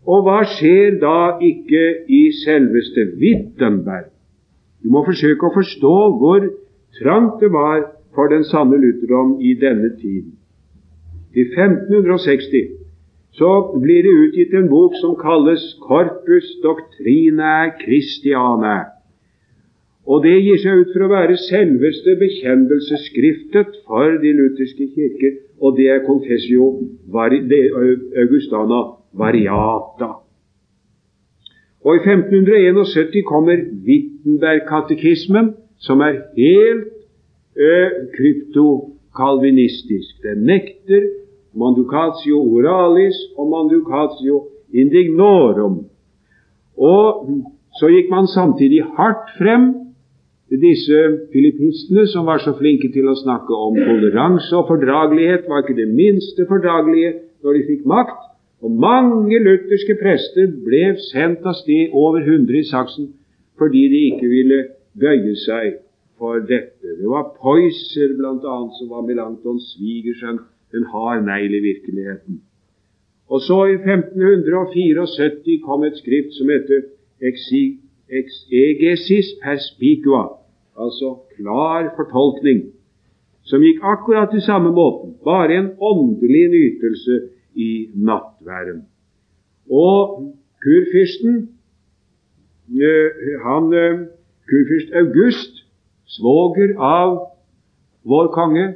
[0.04, 4.12] Og hva skjer da ikke i selveste Wittenberg?
[4.84, 6.44] Du må forsøke å forstå hvor
[7.00, 10.36] trangt det var for den sanne lutherdom i denne tiden.
[11.32, 12.85] I 1560
[13.36, 18.76] så blir det utgitt en bok som kalles Corpus Doctrinae Christiane.
[20.06, 25.76] Og det gir seg ut for å være selveste bekjennelsesskriftet for de lutherske kirker, og
[25.76, 26.68] det er Confessio
[27.12, 28.80] Augustana
[29.18, 30.12] Variata.
[31.86, 36.88] Og i 1571 kommer Wittenberg-katekismen, som er helt
[37.56, 37.76] ø,
[38.16, 40.22] kryptokalvinistisk.
[40.24, 41.02] Den nekter
[41.56, 44.42] manducatio oralis og manducatio
[44.74, 45.84] indignorum.
[46.76, 47.28] Og
[47.80, 49.72] så gikk man samtidig hardt frem
[50.50, 50.98] disse
[51.32, 55.88] filippistene som var så flinke til å snakke om toleranse og fordragelighet, var ikke det
[55.90, 58.20] minste fordragelige når de fikk makt.
[58.64, 63.12] Og mange lutherske prester ble sendt av sted over hundre i saksen
[63.56, 64.58] fordi de ikke ville
[65.00, 65.78] bøye seg
[66.20, 66.96] for dette.
[67.00, 68.56] Det var Poyser bl.a.
[68.78, 70.40] som var Melantons svigersønn
[70.74, 72.40] en har negl i virkeligheten.
[73.28, 76.80] Og så i 1574 kom et skrift som heter
[78.08, 80.24] Exegesis perspicua,
[80.78, 82.60] altså klar fortolkning,
[83.42, 87.20] som gikk akkurat til samme måten, bare en åndelig nytelse
[87.54, 88.82] i nattværen.
[89.70, 91.48] Og kurfyrsten,
[92.86, 93.10] eh,
[93.46, 94.06] han, eh,
[94.48, 95.52] kurfyrst August,
[96.06, 97.32] svoger av
[98.04, 98.66] vår konge,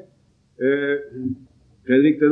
[0.62, 0.96] eh,
[1.90, 2.26] Fredrik 2.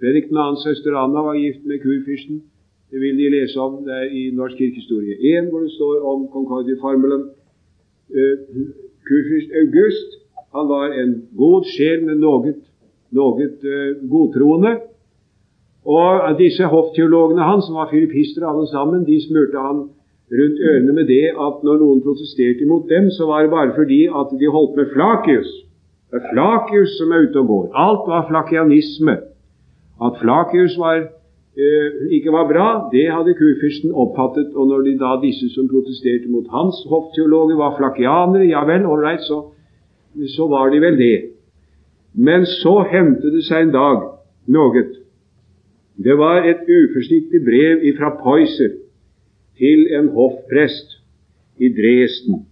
[0.00, 0.44] Fredrik 2.
[0.66, 2.36] søster Anna var gift med kurfyrsten.
[2.90, 6.20] Det vil de lese om det er i Norsk kirkehistorie 1, hvor det står om
[6.34, 7.22] Concordia Farmelen.
[8.16, 8.34] Uh,
[9.08, 10.10] kurfyrst August
[10.54, 11.12] Han var en
[11.42, 12.54] god sjel, men noe,
[13.14, 14.72] uh, godtroende.
[15.96, 16.08] Og
[16.42, 19.78] disse hoffteologene hans, som var filipister alle sammen, de smurte han
[20.38, 24.00] rundt ørene med det at når noen protesterte imot dem, så var det bare fordi
[24.20, 25.52] at de holdt med Flakius.
[26.10, 27.64] Det er Flakius som er ute og går.
[27.84, 29.16] Alt var flakianisme.
[30.06, 30.96] At Flakius var,
[31.62, 34.54] eh, ikke var bra, det hadde kurfyrsten oppfattet.
[34.54, 39.20] Og når de da disse som protesterte mot hans hoffteologer, var flakianere, ja vel, ålreit,
[39.20, 39.38] så,
[40.36, 41.18] så var de vel det.
[42.14, 43.98] Men så hendte det seg en dag
[44.46, 44.82] noe.
[45.96, 48.72] Det var et uforsiktig brev fra Poyser
[49.58, 51.00] til en hoffprest
[51.58, 52.44] i Dresden.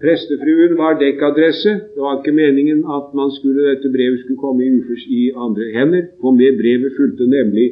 [0.00, 1.72] Prestefruen var dekkadresse.
[1.94, 6.04] Det var ikke meningen at skulle, dette brevet skulle komme i, ufers, i andre hender.
[6.20, 7.68] For med brevet fulgte nemlig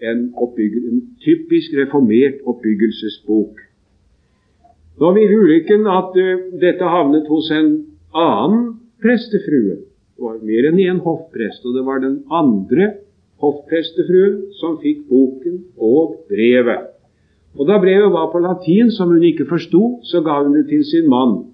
[0.00, 3.54] en, en typisk reformert oppbyggelsesbok.
[5.00, 7.70] Nå vil ulykken at uh, dette havnet hos en
[8.12, 8.66] annen
[9.00, 9.78] prestefrue.
[9.80, 12.90] Det var mer enn én hoffprest, og det var den andre
[13.40, 16.90] hoffprestefruen som fikk boken og brevet.
[17.56, 20.84] Og Da brevet var på latin, som hun ikke forsto, så ga hun det til
[20.84, 21.50] sin mann.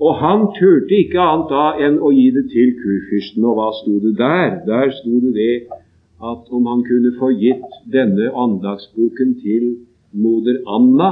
[0.00, 3.44] Og han turte ikke annet da enn å gi det til kurfyrsten.
[3.48, 4.58] Og hva sto det der?
[4.68, 5.54] Der sto det det
[6.16, 9.64] at om han kunne få gitt denne andagsboken til
[10.16, 11.10] moder Anna,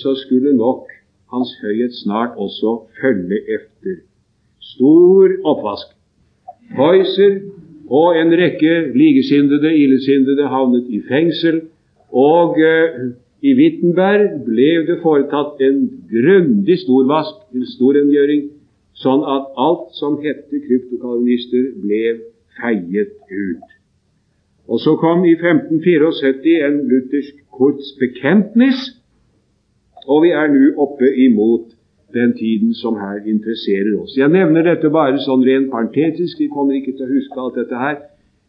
[0.00, 0.88] så skulle nok
[1.32, 4.00] Hans Høyhet snart også følge efter.
[4.60, 5.92] Stor oppvask.
[6.76, 7.40] Poiser
[7.90, 11.60] og en rekke likesinnede, illesinnede havnet i fengsel.
[12.12, 13.12] Og eh,
[13.44, 18.46] i Wittenberg ble det foretatt en grundig storvask, en storrengjøring,
[18.96, 22.02] sånn at alt som hette kryptokalvinister, ble
[22.56, 23.74] feiet ut.
[24.64, 28.80] Og så kom i 1574 en luthersk Kurzbekenntnis,
[30.08, 31.74] og vi er nå oppe imot
[32.16, 34.16] den tiden som her interesserer oss.
[34.16, 37.80] Jeg nevner dette bare sånn rent parentetisk, vi kommer ikke til å huske alt dette
[37.80, 38.00] her,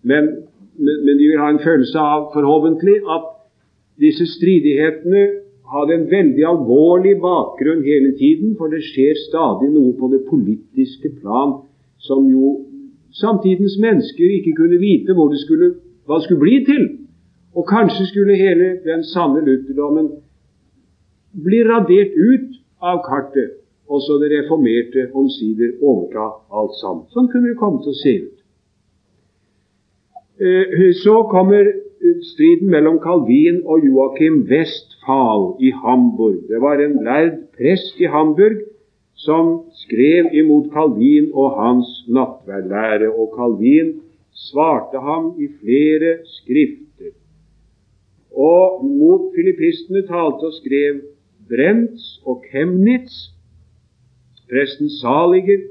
[0.07, 0.35] men,
[0.79, 3.34] men, men de vil ha en følelse av, forhåpentlig, at
[4.01, 5.23] disse stridighetene
[5.71, 11.11] hadde en veldig alvorlig bakgrunn hele tiden, for det skjer stadig noe på det politiske
[11.21, 11.57] plan
[12.05, 12.51] som jo
[13.15, 15.73] samtidens mennesker ikke kunne vite hvor det skulle,
[16.05, 16.85] hva det skulle bli til.
[17.55, 20.11] Og kanskje skulle hele den sanne lutherdommen
[21.45, 23.55] bli radert ut av kartet,
[23.87, 27.05] og så det reformerte omsider overta alt sammen.
[27.15, 28.35] Sånn kunne det komme til å se ut.
[30.35, 31.71] Eh, så kommer
[32.31, 36.39] striden mellom Calvin og Joachim Westphal i Hamburg.
[36.49, 38.57] Det var en lærd prest i Hamburg
[39.15, 39.45] som
[39.83, 47.11] skrev imot Calvin og hans nattverdlære, og Calvin svarte ham i flere skrifter.
[48.35, 50.99] Og mot filippistene talte og skrev
[51.49, 53.13] Brents og Chemnitz.
[54.49, 55.61] Presten Saliger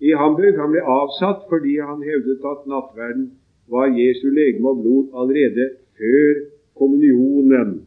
[0.00, 3.30] i Hamburg han ble avsatt fordi han hevdet at nattverden
[3.70, 5.66] var Jesu legeme og blod allerede
[5.98, 6.34] før
[6.78, 7.86] kommunionen.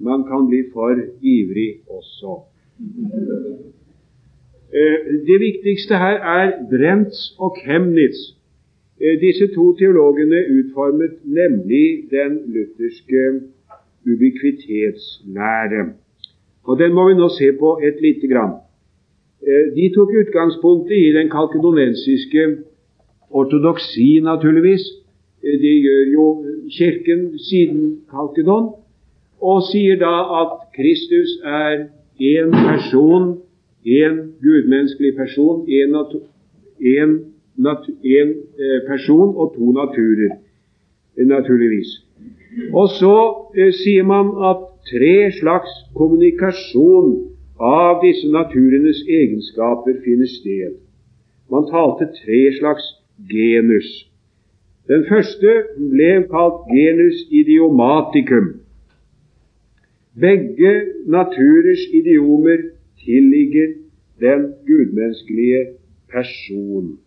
[0.00, 2.32] Man kan bli for ivrig også.
[4.78, 8.18] Eh, det viktigste her er Brents og Chemnitz.
[9.00, 13.22] Eh, disse to teologene utformet nemlig den lutherske
[14.10, 15.82] ubikvitetslære.
[16.62, 18.54] Og Den må vi nå se på et lite grann.
[19.48, 22.42] Eh, de tok utgangspunktet i den kalkedonensiske
[23.30, 24.84] ortodoksi, naturligvis,
[25.44, 26.26] Eh, de gjør jo
[26.76, 28.74] Kirken siden Kalkedon,
[29.40, 31.88] og sier da at Kristus er
[32.20, 33.38] én person,
[33.84, 35.94] én gudmenneskelig person, én
[38.60, 40.36] eh, person og to naturer,
[41.16, 41.90] eh, naturligvis.
[42.72, 43.16] Og så
[43.56, 50.76] eh, sier man at tre slags kommunikasjon av disse naturenes egenskaper finner sted.
[51.50, 52.84] Man talte tre slags
[53.30, 54.09] genus.
[54.88, 55.50] Den første
[55.92, 58.46] ble kalt genus idiomaticum.
[60.20, 60.72] Begge
[61.06, 62.58] naturers idiomer
[63.04, 63.68] tilligger
[64.20, 65.66] den gudmenneskelige
[66.12, 66.98] person.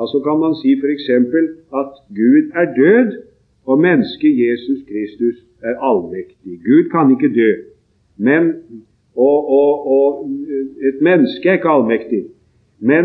[0.00, 1.08] Altså kan man si f.eks.
[1.80, 3.08] at Gud er død,
[3.66, 6.52] og mennesket Jesus Kristus er allmektig.
[6.68, 7.50] Gud kan ikke dø,
[8.16, 8.42] men,
[9.16, 10.30] og, og, og
[10.88, 12.22] et menneske er ikke allmektig.
[12.80, 13.04] Men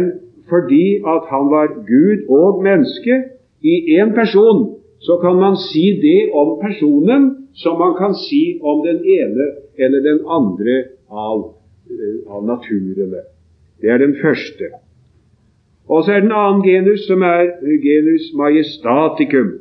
[0.50, 3.14] fordi at han var Gud og menneske,
[3.62, 8.86] i én person, så kan man si det om personen som man kan si om
[8.88, 9.46] den ene
[9.78, 11.54] eller den andre av,
[11.90, 13.22] eh, av naturene.
[13.82, 14.66] Det er den første.
[15.90, 17.44] Og så er den annen genus, som er
[17.84, 19.52] genus majestaticum.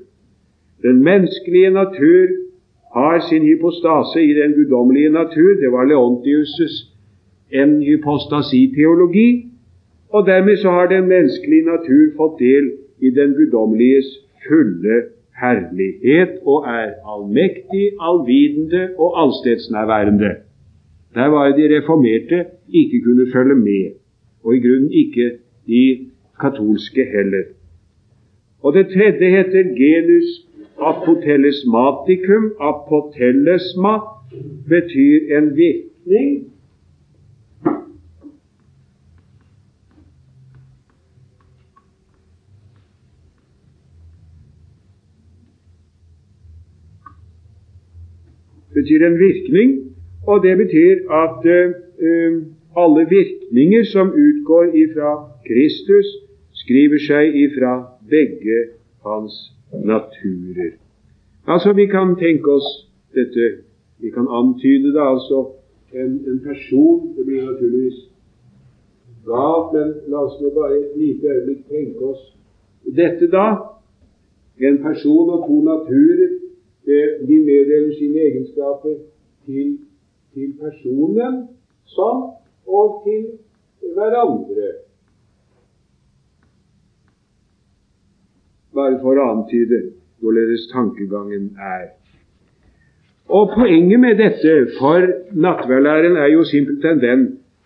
[0.82, 2.28] Den menneskelige natur
[2.94, 5.50] har sin hypostase i den guddommelige natur.
[5.62, 6.90] Det var Leontius'
[7.50, 9.46] en hypostasi-teologi.
[10.08, 12.70] Og dermed så har den menneskelige natur fått del
[13.02, 14.08] i den guddommeliges
[14.48, 14.96] fulle
[15.40, 20.30] herlighet og er allmektig, allvidende og allstedsnærværende.
[21.14, 23.90] Der var de reformerte ikke kunne følge med,
[24.44, 25.30] og i grunnen ikke
[25.66, 25.98] de
[26.40, 27.44] katolske heller.
[28.62, 30.28] Og det tredje heter genus
[30.78, 32.44] apotellesmaticum.
[32.60, 33.94] Apotellesma
[34.68, 36.52] betyr en virkning
[48.80, 49.70] betyr en virkning,
[50.26, 52.34] og det betyr at eh,
[52.82, 55.12] alle virkninger som utgår ifra
[55.48, 56.06] Kristus,
[56.62, 57.72] skriver seg ifra
[58.10, 58.58] begge
[59.06, 59.34] hans
[59.72, 60.76] naturer.
[61.46, 62.68] Altså, vi kan tenke oss
[63.14, 63.64] dette
[64.00, 65.38] Vi kan antyde det altså
[65.92, 67.98] en, en person Det blir naturligvis
[69.26, 72.22] galt, men la oss nå bare et lite øyeblikk tenke oss
[72.96, 73.48] dette, da.
[74.60, 76.39] En person og to naturer
[77.28, 78.96] de meddeler sine egenskaper
[79.46, 79.78] til,
[80.34, 81.44] til personen
[81.86, 82.22] som
[82.66, 83.26] og til
[83.94, 84.68] hverandre.
[88.74, 89.80] Bare for å antyde
[90.20, 91.90] hvorledes tankegangen er.
[93.30, 97.20] Og Poenget med dette for nattverdlæren er jo simpelthen den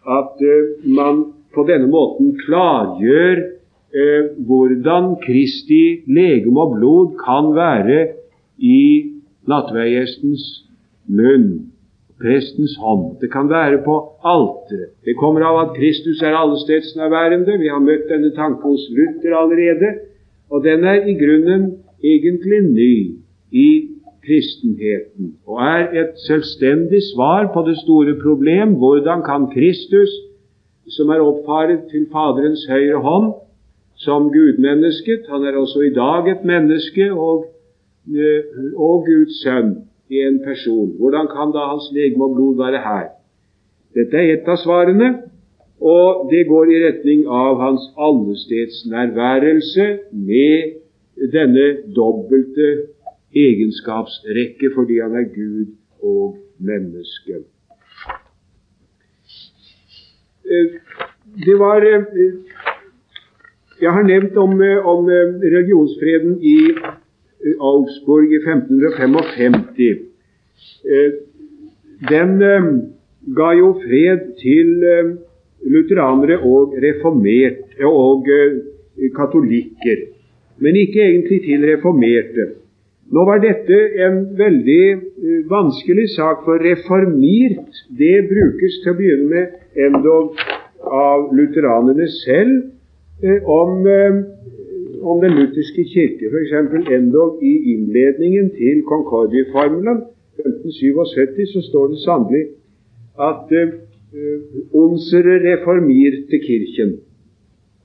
[0.05, 8.01] at uh, man på denne måten klargjør uh, hvordan Kristi legeme og blod kan være
[8.59, 9.13] i
[9.51, 10.45] nattverdgjestens
[11.07, 11.49] munn,
[12.21, 13.17] prestens hånd.
[13.21, 14.95] Det kan være på alteret.
[15.05, 17.59] Det kommer av at Kristus er allestedsnærværende.
[17.61, 19.91] Vi har møtt denne tanken hos Luther allerede,
[20.51, 21.73] og den er i grunnen
[22.05, 22.95] egentlig ny
[23.53, 23.69] i
[24.25, 30.13] kristenheten og er et selvstendig svar på det store problem hvordan kan Kristus,
[30.97, 33.33] som er oppfaret til Faderens høyre hånd,
[33.97, 37.45] som gudmennesket Han er også i dag et menneske og
[38.77, 39.75] og Guds sønn
[40.11, 40.97] i en person.
[40.99, 43.07] Hvordan kan da hans legeme og blod være her?
[43.95, 45.09] Dette er ett av svarene,
[45.81, 52.69] og det går i retning av hans allestedsnærværelse med denne dobbelte
[53.35, 57.43] egenskapsrekke fordi han er Gud og menneske.
[60.45, 60.67] Eh,
[61.47, 62.05] det var eh,
[63.81, 64.53] Jeg har nevnt om,
[64.93, 65.07] om
[65.43, 66.59] religionsfreden i
[67.61, 70.01] Augsburg i 1555.
[70.85, 71.13] Eh,
[72.09, 72.67] den eh,
[73.37, 75.15] ga jo fred til eh,
[75.75, 78.29] lutheranere og reformerte og
[79.17, 80.05] katolikker,
[80.61, 82.51] men ikke egentlig til reformerte.
[83.13, 84.85] Nå var dette en veldig
[85.49, 90.39] vanskelig sak, for reformert det brukes til å begynne med endog
[90.85, 93.89] av lutheranerne selv om
[95.05, 96.53] om den lutherske kirke, f.eks.
[96.99, 100.03] endog i innledningen til Concordieformelen
[100.38, 102.45] 1577, så står det sannelig
[103.31, 103.69] at uh,
[104.85, 106.97] unsere reformierte kirken,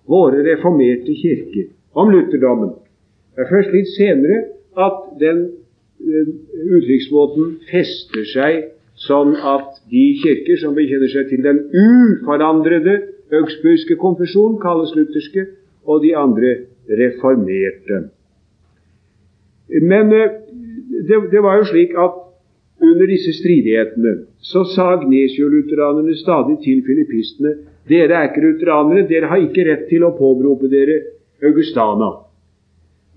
[0.07, 2.73] våre reformerte kirke, om lutherdommen.
[3.35, 4.41] Det er først litt senere
[4.87, 6.33] at den uh,
[6.79, 8.65] uttrykksmåten fester seg
[8.99, 12.97] sånn at de kirker som bekjenner seg til den uforandrede
[13.35, 15.45] augsburgske konfesjon, kalles lutherske,
[15.85, 16.55] og de andre
[16.89, 18.01] reformerte.
[19.81, 20.31] Men eh,
[21.07, 22.25] det, det var jo slik at
[22.79, 24.15] under disse stridighetene
[24.51, 27.57] så sa Gnesio-lutheranerne stadig til filippistene
[27.89, 30.99] dere er ikke lutheranere, dere har ikke rett til å påberope dere
[31.43, 32.11] Augustana.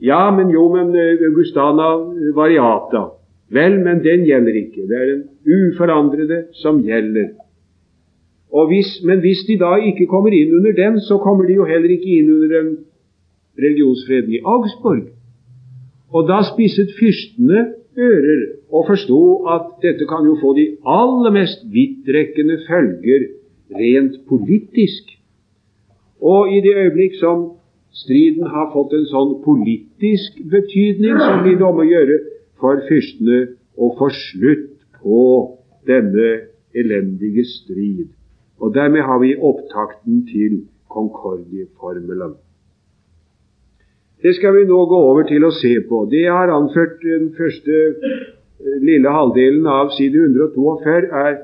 [0.03, 1.93] Ja, men jo, men eh, Augustana
[2.35, 3.11] variata.
[3.53, 4.87] Vel, men den gjelder ikke.
[4.89, 7.35] Det er den uforandrede som gjelder.
[8.69, 11.93] Hvis, men hvis de da ikke kommer inn under den, så kommer de jo heller
[11.93, 12.73] ikke inn under den
[13.59, 15.11] religionsfreden i Augsburg.
[16.12, 17.61] Og da spisset fyrstene
[17.99, 19.23] ører og forsto
[19.55, 23.27] at dette kan jo få de aller mest vidtrekkende følger
[23.77, 25.05] rent politisk.
[26.21, 27.50] Og i det øyeblikk som
[27.92, 32.19] striden har fått en sånn politisk betydning, så blir det om å gjøre
[32.61, 33.40] for fyrstene
[33.77, 34.71] å få slutt
[35.03, 35.23] på
[35.88, 36.31] denne
[36.79, 38.09] elendige strid.
[38.63, 42.37] Og dermed har vi opptakten til Concordieformelen.
[44.23, 46.04] Det skal vi nå gå over til å se på.
[46.10, 51.40] Det jeg har anført den første eh, lille halvdelen av side 142, er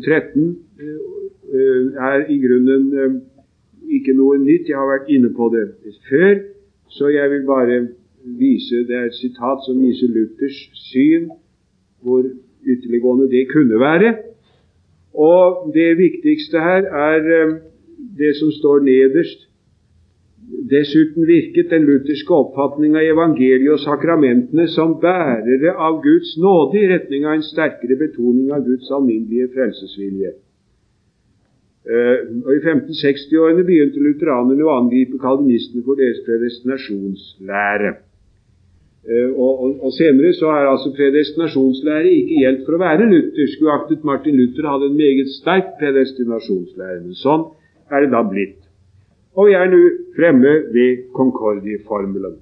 [0.00, 0.46] 13,
[0.80, 3.18] eh, er i grunnen eh,
[3.98, 4.70] ikke noe nytt.
[4.72, 5.66] Jeg har vært inne på det
[6.08, 6.40] før,
[6.96, 7.78] så jeg vil bare
[8.22, 10.56] vise Det er et sitat som viser Luthers
[10.88, 11.28] syn,
[12.00, 12.24] hvor
[12.64, 14.14] ytterliggående det kunne være.
[15.12, 17.24] Og det viktigste her er
[18.16, 19.51] det som står nederst.
[20.42, 26.88] Dessuten virket den lutherske oppfatning av evangeliet og sakramentene som bærere av Guds nåde i
[26.90, 30.32] retning av en sterkere betoning av Guds alminnelige frelsesvilje.
[31.82, 37.94] Uh, og I 1560-årene begynte lutheranerne å angripe kalvinistene for deres predestinasjonslære.
[39.02, 43.66] Uh, og, og, og, Senere så er altså predestinasjonslære ikke gjeldt for å være luthersk,
[43.66, 47.00] uaktet Martin Luther hadde en meget sterk predestinasjonslære.
[47.08, 47.48] Men sånn
[47.90, 48.61] er det da blitt.
[49.36, 49.82] Og vi er nå
[50.16, 52.36] fremme ved Concordie-formelen.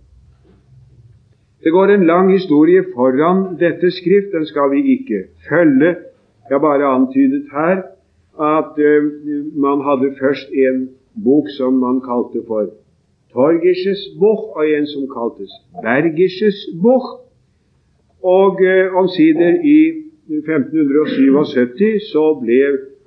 [1.64, 4.32] Det går en lang historie foran dette skrift.
[4.32, 5.90] Den skal vi ikke følge.
[6.48, 7.76] Jeg har bare antydet her
[8.56, 9.04] at uh,
[9.66, 10.88] man hadde først en
[11.24, 12.66] bok som man kalte for
[13.32, 15.52] Torgisches Buch, og en som kaltes
[15.84, 17.08] Bergisches Buch.
[18.22, 19.80] Og uh, omsider i
[20.28, 22.60] 1577 så ble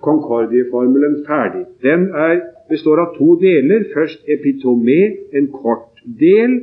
[0.08, 1.66] Concordie-formelen ferdig.
[1.82, 2.40] Den er,
[2.74, 3.86] består av to deler.
[3.94, 5.02] Først epitomé,
[5.38, 6.60] en kort del.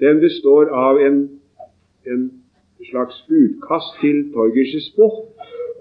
[0.00, 1.18] Den består av en,
[2.06, 2.22] en
[2.90, 5.20] slags utkast til Torgisches Buch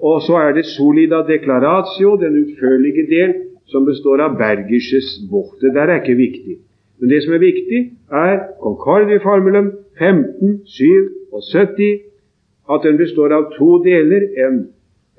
[0.02, 3.34] og så er det solida declaratio, den utførlige del,
[3.72, 5.54] som består av Bergisches buch.
[5.62, 6.56] Det der er ikke viktig.
[7.00, 7.80] Men det som er viktig,
[8.12, 10.84] er Concordie-formelen 15, 7
[11.32, 12.02] og 70,
[12.74, 14.26] at den består av to deler.
[14.46, 14.58] En,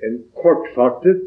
[0.07, 1.23] en kortfattet,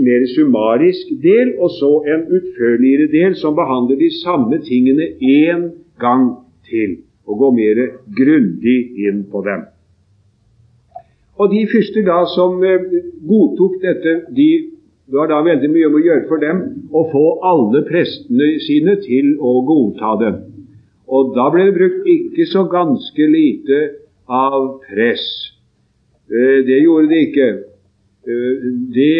[0.00, 5.70] mer summarisk del, og så en utførligere del som behandler de samme tingene én
[6.00, 6.30] gang
[6.70, 7.82] til, og går mer
[8.16, 9.66] grundig inn på dem.
[11.38, 12.86] Og de første da som eh,
[13.28, 14.50] godtok dette, de
[15.04, 16.60] det var da veldig mye om å gjøre for dem
[16.96, 20.30] å få alle prestene sine til å godta det.
[21.12, 23.80] Og da ble det brukt ikke så ganske lite
[24.24, 25.26] av press.
[26.32, 27.48] Eh, det gjorde det ikke.
[28.24, 28.64] Eh,
[28.96, 29.16] det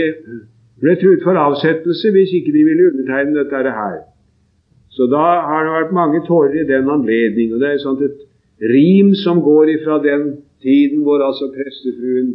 [0.84, 4.02] ble truet for avsettelse hvis ikke de ville undertegne dette her.
[4.94, 7.54] Så da har det vært mange tårer i den anledning.
[7.54, 8.20] Og det er sånt et
[8.62, 10.26] rim som går ifra den
[10.62, 12.34] tiden hvor altså prestefruen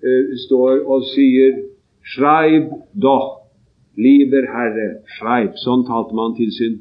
[0.00, 1.62] eh, står og sier
[2.04, 2.68] Schreib
[3.00, 3.48] doch,
[3.96, 5.54] lieber Herre, schreib.
[5.56, 6.74] Sånn talte man til sin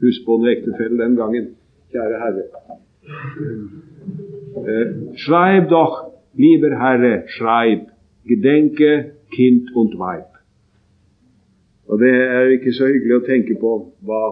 [0.00, 1.50] husbonde ektefelle den gangen.
[1.92, 2.46] Kjære Herre.
[4.62, 5.98] Eh, schreib doch,
[6.40, 7.90] lieber Herre, schreib.
[8.24, 10.31] Gedenke Kind und Weib.
[11.92, 13.74] Og det er ikke så hyggelig å tenke på
[14.08, 14.22] hva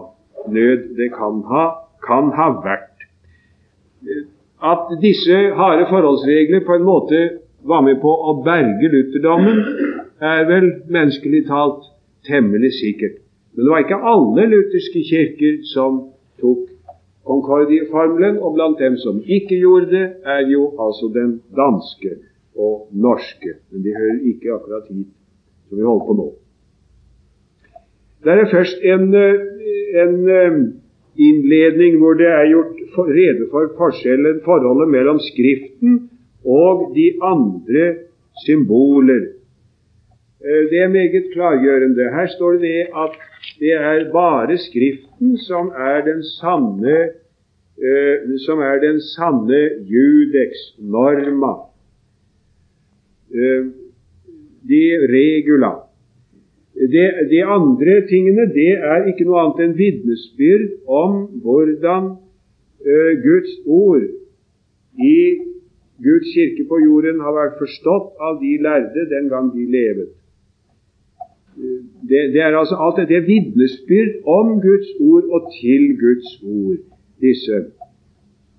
[0.49, 1.65] nød det kan ha,
[2.01, 2.89] kan ha vært
[4.61, 7.21] at disse harde forholdsregler på en måte
[7.65, 9.61] var med på å berge lutherdommen,
[10.21, 11.87] er vel menneskelig talt
[12.27, 13.19] temmelig sikkert.
[13.53, 16.03] Men det var ikke alle lutherske kirker som
[16.41, 16.67] tok
[17.25, 22.15] Concordie-formelen, og blant dem som ikke gjorde det, er jo altså den danske
[22.57, 23.59] og norske.
[23.69, 25.11] Men de hører ikke akkurat hit
[25.69, 26.27] som vi holder på nå.
[28.23, 29.15] Det er først en,
[30.03, 30.15] en
[31.17, 36.09] innledning hvor det er gjort rede for forskjellen, forholdet mellom Skriften
[36.45, 37.85] og de andre
[38.45, 39.23] symboler.
[40.45, 42.09] Eh, det er meget klargjørende.
[42.15, 43.17] Her står det at
[43.59, 46.97] det er bare Skriften som er den sanne
[47.77, 49.61] eh, som er den sanne
[49.93, 51.53] judex norma.
[53.33, 53.65] Eh,
[54.69, 55.90] de regula.
[56.81, 62.07] De andre tingene det er ikke noe annet enn vitnesbyrd om hvordan
[63.21, 64.07] Guds ord
[64.97, 65.17] i
[66.01, 70.09] Guds kirke på jorden har vært forstått av de lærde den gang de levet.
[72.09, 76.81] Det, det er altså alt dette vitnesbyrd om Guds ord og til Guds ord,
[77.21, 77.61] disse.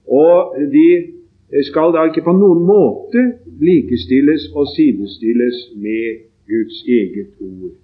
[0.06, 0.88] Og de
[1.66, 3.24] skal da ikke på noen måte
[3.58, 7.81] likestilles og sidestilles med Guds eget ord.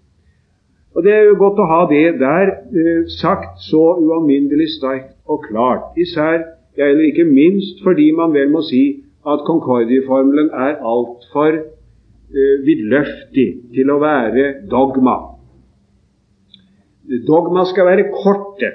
[0.98, 5.44] Og Det er jo godt å ha det der eh, sagt så ualminnelig sterkt og
[5.44, 5.92] klart.
[5.94, 6.40] Især,
[6.74, 13.46] eller ikke minst fordi man vel må si at Concordie-formelen er altfor eh, vidløftig
[13.76, 15.14] til å være dogma.
[17.30, 18.72] Dogma skal være korte.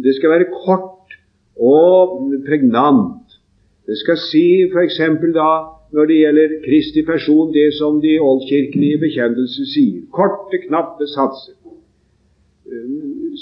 [0.00, 1.18] Det skal være kort
[1.60, 3.36] og pregnant.
[3.84, 5.02] Det skal si f.eks.
[5.36, 5.52] da
[5.94, 10.00] når det gjelder Kristi person, det som de oldkirkelige bekjennelser sier.
[10.14, 11.54] Korte, knappe satser.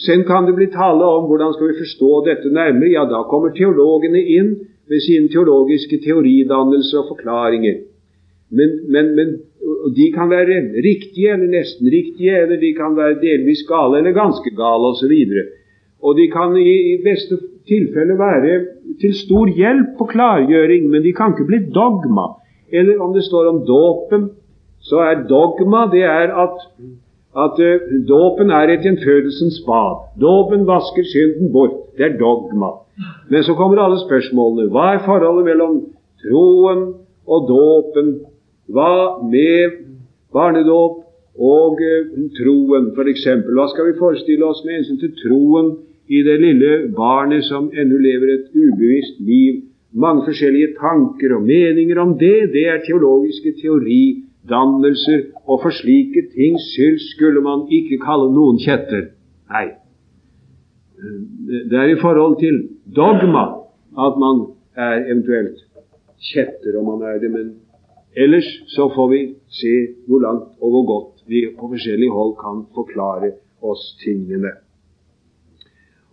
[0.05, 2.93] Sen kan det bli tale om hvordan skal vi forstå dette nærmere.
[2.97, 4.51] Ja, da kommer teologene inn
[4.91, 7.81] med sine teologiske teoridannelser og forklaringer.
[8.53, 9.29] Men, men, men,
[9.97, 14.51] de kan være riktige eller nesten riktige, eller de kan være delvis gale eller ganske
[14.59, 15.15] gale osv.
[15.15, 15.57] Og,
[16.03, 17.39] og de kan i, i beste
[17.69, 18.61] tilfelle være
[19.01, 22.29] til stor hjelp og klargjøring, men de kan ikke bli dogma
[22.73, 24.31] eller om det står om dåpen,
[24.81, 26.57] så er dogma det er at,
[27.45, 30.01] at uh, dåpen er et gjenfødelsens bad.
[30.21, 31.79] Dåpen vasker synden bort.
[31.97, 32.73] Det er dogma.
[33.31, 34.71] Men så kommer alle spørsmålene.
[34.75, 35.79] Hva er forholdet mellom
[36.25, 36.83] troen
[37.27, 38.13] og dåpen?
[38.73, 39.79] Hva med
[40.33, 40.99] barnedåp
[41.39, 43.27] og uh, troen, f.eks.?
[43.55, 45.75] Hva skal vi forestille oss med hensyn til troen
[46.09, 49.63] i det lille barnet som ennå lever et ubevisst liv?
[49.93, 52.53] Mange forskjellige tanker og meninger om det.
[52.55, 59.11] Det er teologiske teoridannelser, og for slike tings skyld skulle man ikke kalle noen kjetter.
[59.53, 59.67] Nei.
[61.69, 62.63] Det er i forhold til
[62.97, 63.45] dogma
[64.07, 64.47] at man
[64.79, 65.61] er eventuelt
[66.33, 67.55] kjetter om man er det, men
[68.17, 69.23] ellers så får vi
[69.61, 69.73] se
[70.07, 74.55] hvor langt og hvor godt vi på forskjellig hold kan forklare oss tingene.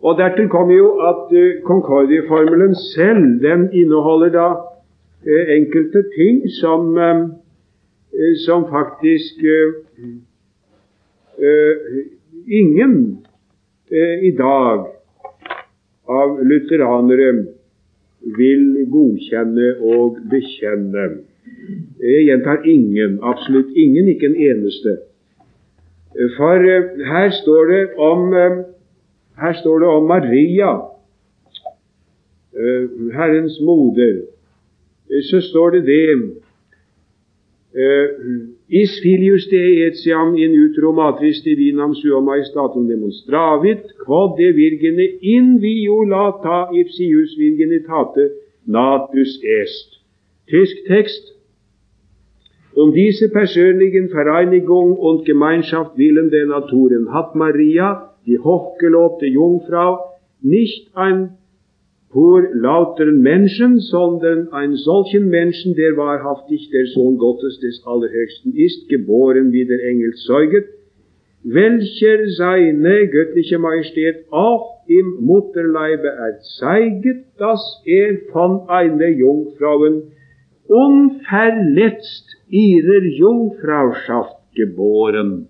[0.02, 4.47] Og Dertil kommer jo at uh, Concordieformelen selv den inneholder da
[5.28, 6.95] uh, enkelte ting som
[8.20, 9.74] Eh, som faktisk eh,
[11.47, 12.06] eh,
[12.47, 13.18] ingen
[14.22, 14.86] i dag
[16.06, 17.30] av lutheranere
[18.38, 21.06] vil godkjenne og bekjenne.
[21.97, 24.93] Jeg gjentar ingen, absolutt ingen, ikke en eneste.
[26.38, 26.70] For
[27.10, 28.30] her står det om,
[29.42, 30.72] her står det om Maria,
[33.14, 34.22] Herrens moder.
[35.32, 36.40] Så står det det
[37.70, 45.06] Uh, is filius de etiam in utro matris divinam sua majestatum demonstravit, quod de virgene
[45.22, 48.32] in violata ipsius virginitate
[48.66, 50.02] natus est.
[50.50, 51.36] Tysk tekst.
[52.76, 60.00] Um diese persönlichen Vereinigung und Gemeinschaft willen der Naturen hat Maria, die hochgelobte Jungfrau,
[60.42, 61.38] nicht ein
[62.10, 68.90] pur lauteren Menschen, sondern einen solchen Menschen, der wahrhaftig der Sohn Gottes des Allerhöchsten ist,
[68.90, 70.66] geboren wie der Engel zeuget,
[71.44, 80.12] welcher seine göttliche Majestät auch im Mutterleibe erzeiget, dass er von einer Jungfrauen
[80.68, 85.48] unverletzt ihrer Jungfrauschaft geboren.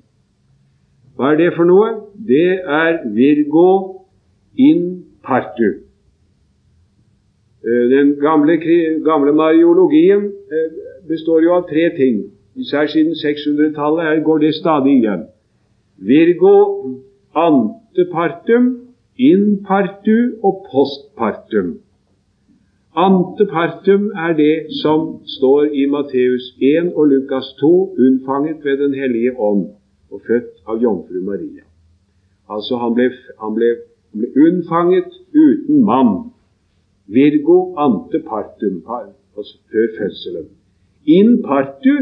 [1.19, 1.87] Hva er det for noe?
[2.15, 3.71] Det er Virgo
[4.55, 4.83] in
[5.19, 5.67] partu.
[7.59, 8.55] Eh, den gamle,
[9.03, 10.69] gamle mariologien eh,
[11.09, 12.21] består jo av tre ting.
[12.55, 15.25] Især siden 600-tallet går det stadig igjen.
[15.99, 16.55] Virgo
[17.35, 18.69] ante partum,
[19.19, 21.73] in partu og postpartum.
[22.95, 29.35] Antepartum er det som står i Matteus 1 og Lukas 2, unnfanget ved Den hellige
[29.35, 29.67] ånd
[30.11, 31.65] og født av jomfru Maria.
[32.49, 33.09] Altså han ble,
[33.41, 33.73] han ble,
[34.11, 36.31] han ble unnfanget uten mann
[37.09, 38.83] Virgo ante partum,
[39.37, 40.49] altså før fødselen.
[41.05, 41.95] In partu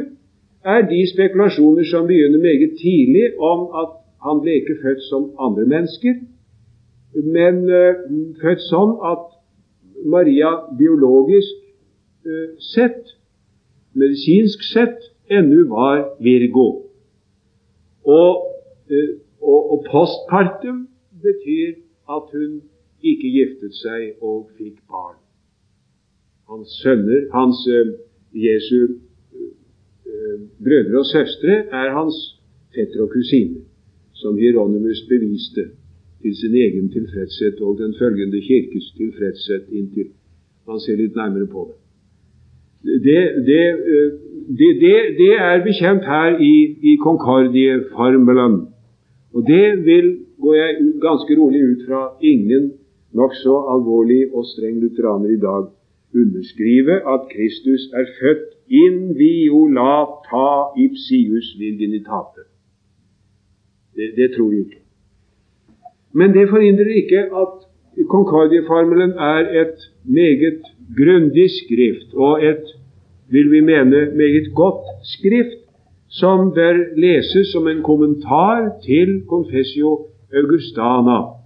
[0.63, 3.93] er de spekulasjoner som begynner meget tidlig om at
[4.25, 6.15] han ble ikke født som andre mennesker,
[7.37, 7.93] men uh,
[8.41, 9.23] født sånn at
[10.05, 11.55] Maria biologisk
[12.27, 13.15] uh, sett,
[13.95, 14.99] medisinsk sett,
[15.31, 16.86] ennå var Virgo.
[18.07, 18.31] Og,
[18.91, 20.87] uh, og, og postpartum
[21.21, 21.75] betyr
[22.15, 22.61] at hun
[23.03, 25.19] ikke giftet seg og fikk barn.
[26.49, 27.93] Hans sønner, hans uh,
[28.47, 32.17] Jesu uh, brødre og søstre, er hans
[32.75, 33.65] fetter og kusiner,
[34.13, 35.69] som Hieronymus beviste
[36.21, 40.09] til sin egen tilfredshet og den følgende kirkes tilfredshet inntil
[40.67, 41.77] man ser litt nærmere på det.
[42.83, 43.63] Det, det,
[44.57, 46.55] det, det er bekjent her i,
[46.91, 48.67] i Concordie-formelen.
[49.33, 50.69] Og det vil, går jeg
[51.01, 52.71] ganske rolig ut fra, ingen
[53.13, 55.67] nokså alvorlig og streng lutheraner i dag
[56.15, 58.49] underskrive at Kristus er født
[58.83, 60.49] in violata
[60.83, 62.41] ipsius virginitate.
[63.95, 64.81] Det, det tror vi ikke.
[66.13, 67.53] Men det forhindrer ikke at
[68.09, 70.61] Concordieformelen er et meget
[70.95, 72.63] grundig skrift, og et,
[73.29, 75.63] vil vi mene, meget godt skrift,
[76.09, 81.37] som bør leses som en kommentar til Confessio Augustana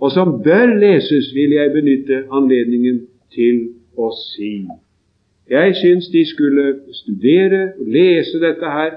[0.00, 3.02] og som bør leses, vil jeg benytte anledningen
[3.34, 3.60] til
[4.00, 4.54] å si.
[5.50, 6.66] Jeg syns de skulle
[7.02, 8.96] studere og lese dette her,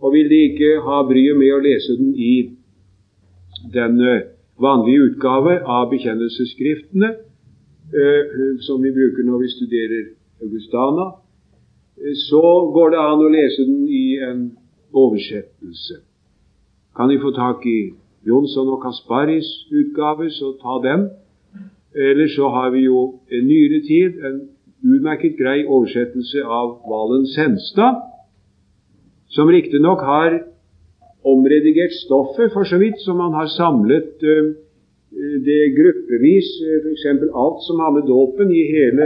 [0.00, 2.34] og vil de ikke ha bryet med å lese den i
[3.74, 4.26] den eh,
[4.60, 7.14] vanlige utgave av bekjennelsesskriftene,
[8.66, 10.04] som vi bruker når vi studerer
[10.42, 11.06] Augustana,
[12.02, 14.42] eh, så går det an å lese den i en
[14.92, 16.00] oversettelse.
[16.96, 17.92] Kan vi få tak i
[18.26, 21.08] Jonsson og Kasparis utgave, så ta den.
[21.94, 24.40] Eller så har vi jo en nyere tid en
[24.84, 28.02] utmerket grei oversettelse av Valen Senstad,
[29.28, 30.40] som riktignok har
[31.24, 34.52] omredigert stoffet, for så vidt, som man har samlet uh,
[35.48, 36.48] det gruppevis,
[36.82, 37.04] f.eks.
[37.42, 39.04] alt som har med dåpen i hele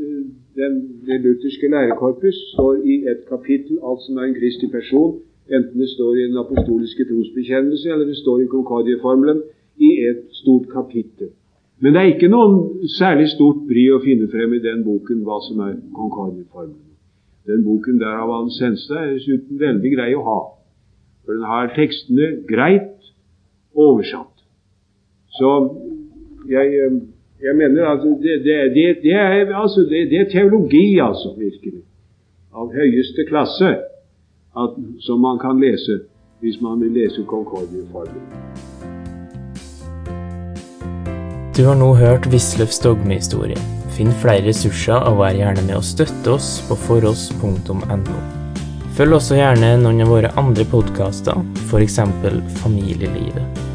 [0.00, 0.24] uh,
[0.58, 0.72] den,
[1.06, 5.18] det lutherske lærekorpus, står i et kapittel, alt som er en kristig person,
[5.56, 9.42] enten det står i den apostoliske trosbekjennelse eller det står i konkordieformelen,
[9.78, 11.30] i et stort kapittel.
[11.80, 15.38] Men det er ikke noen særlig stort bry å finne frem i den boken hva
[15.46, 16.88] som er konkordieformelen.
[17.48, 20.40] Den boken der av Hans Senstad er dessuten veldig grei å ha,
[21.24, 23.06] for den har tekstene greit
[23.78, 24.37] oversatt.
[25.38, 25.50] Så
[26.50, 26.96] jeg, eh,
[27.46, 31.82] jeg mener at det, det, det, det er, altså, det, er teologi, altså, virkelig,
[32.54, 33.76] av høyeste klasse,
[34.58, 36.00] at, som man kan lese
[36.40, 38.26] hvis man vil lese Concordia-formelen.
[41.56, 43.58] Du har nå hørt Wisløffs dogmehistorie.
[43.94, 48.18] Finn flere ressurser og vær gjerne med å støtte oss på foross.no.
[48.98, 51.98] Følg også gjerne noen av våre andre podkaster, f.eks.
[52.62, 53.67] Familielivet.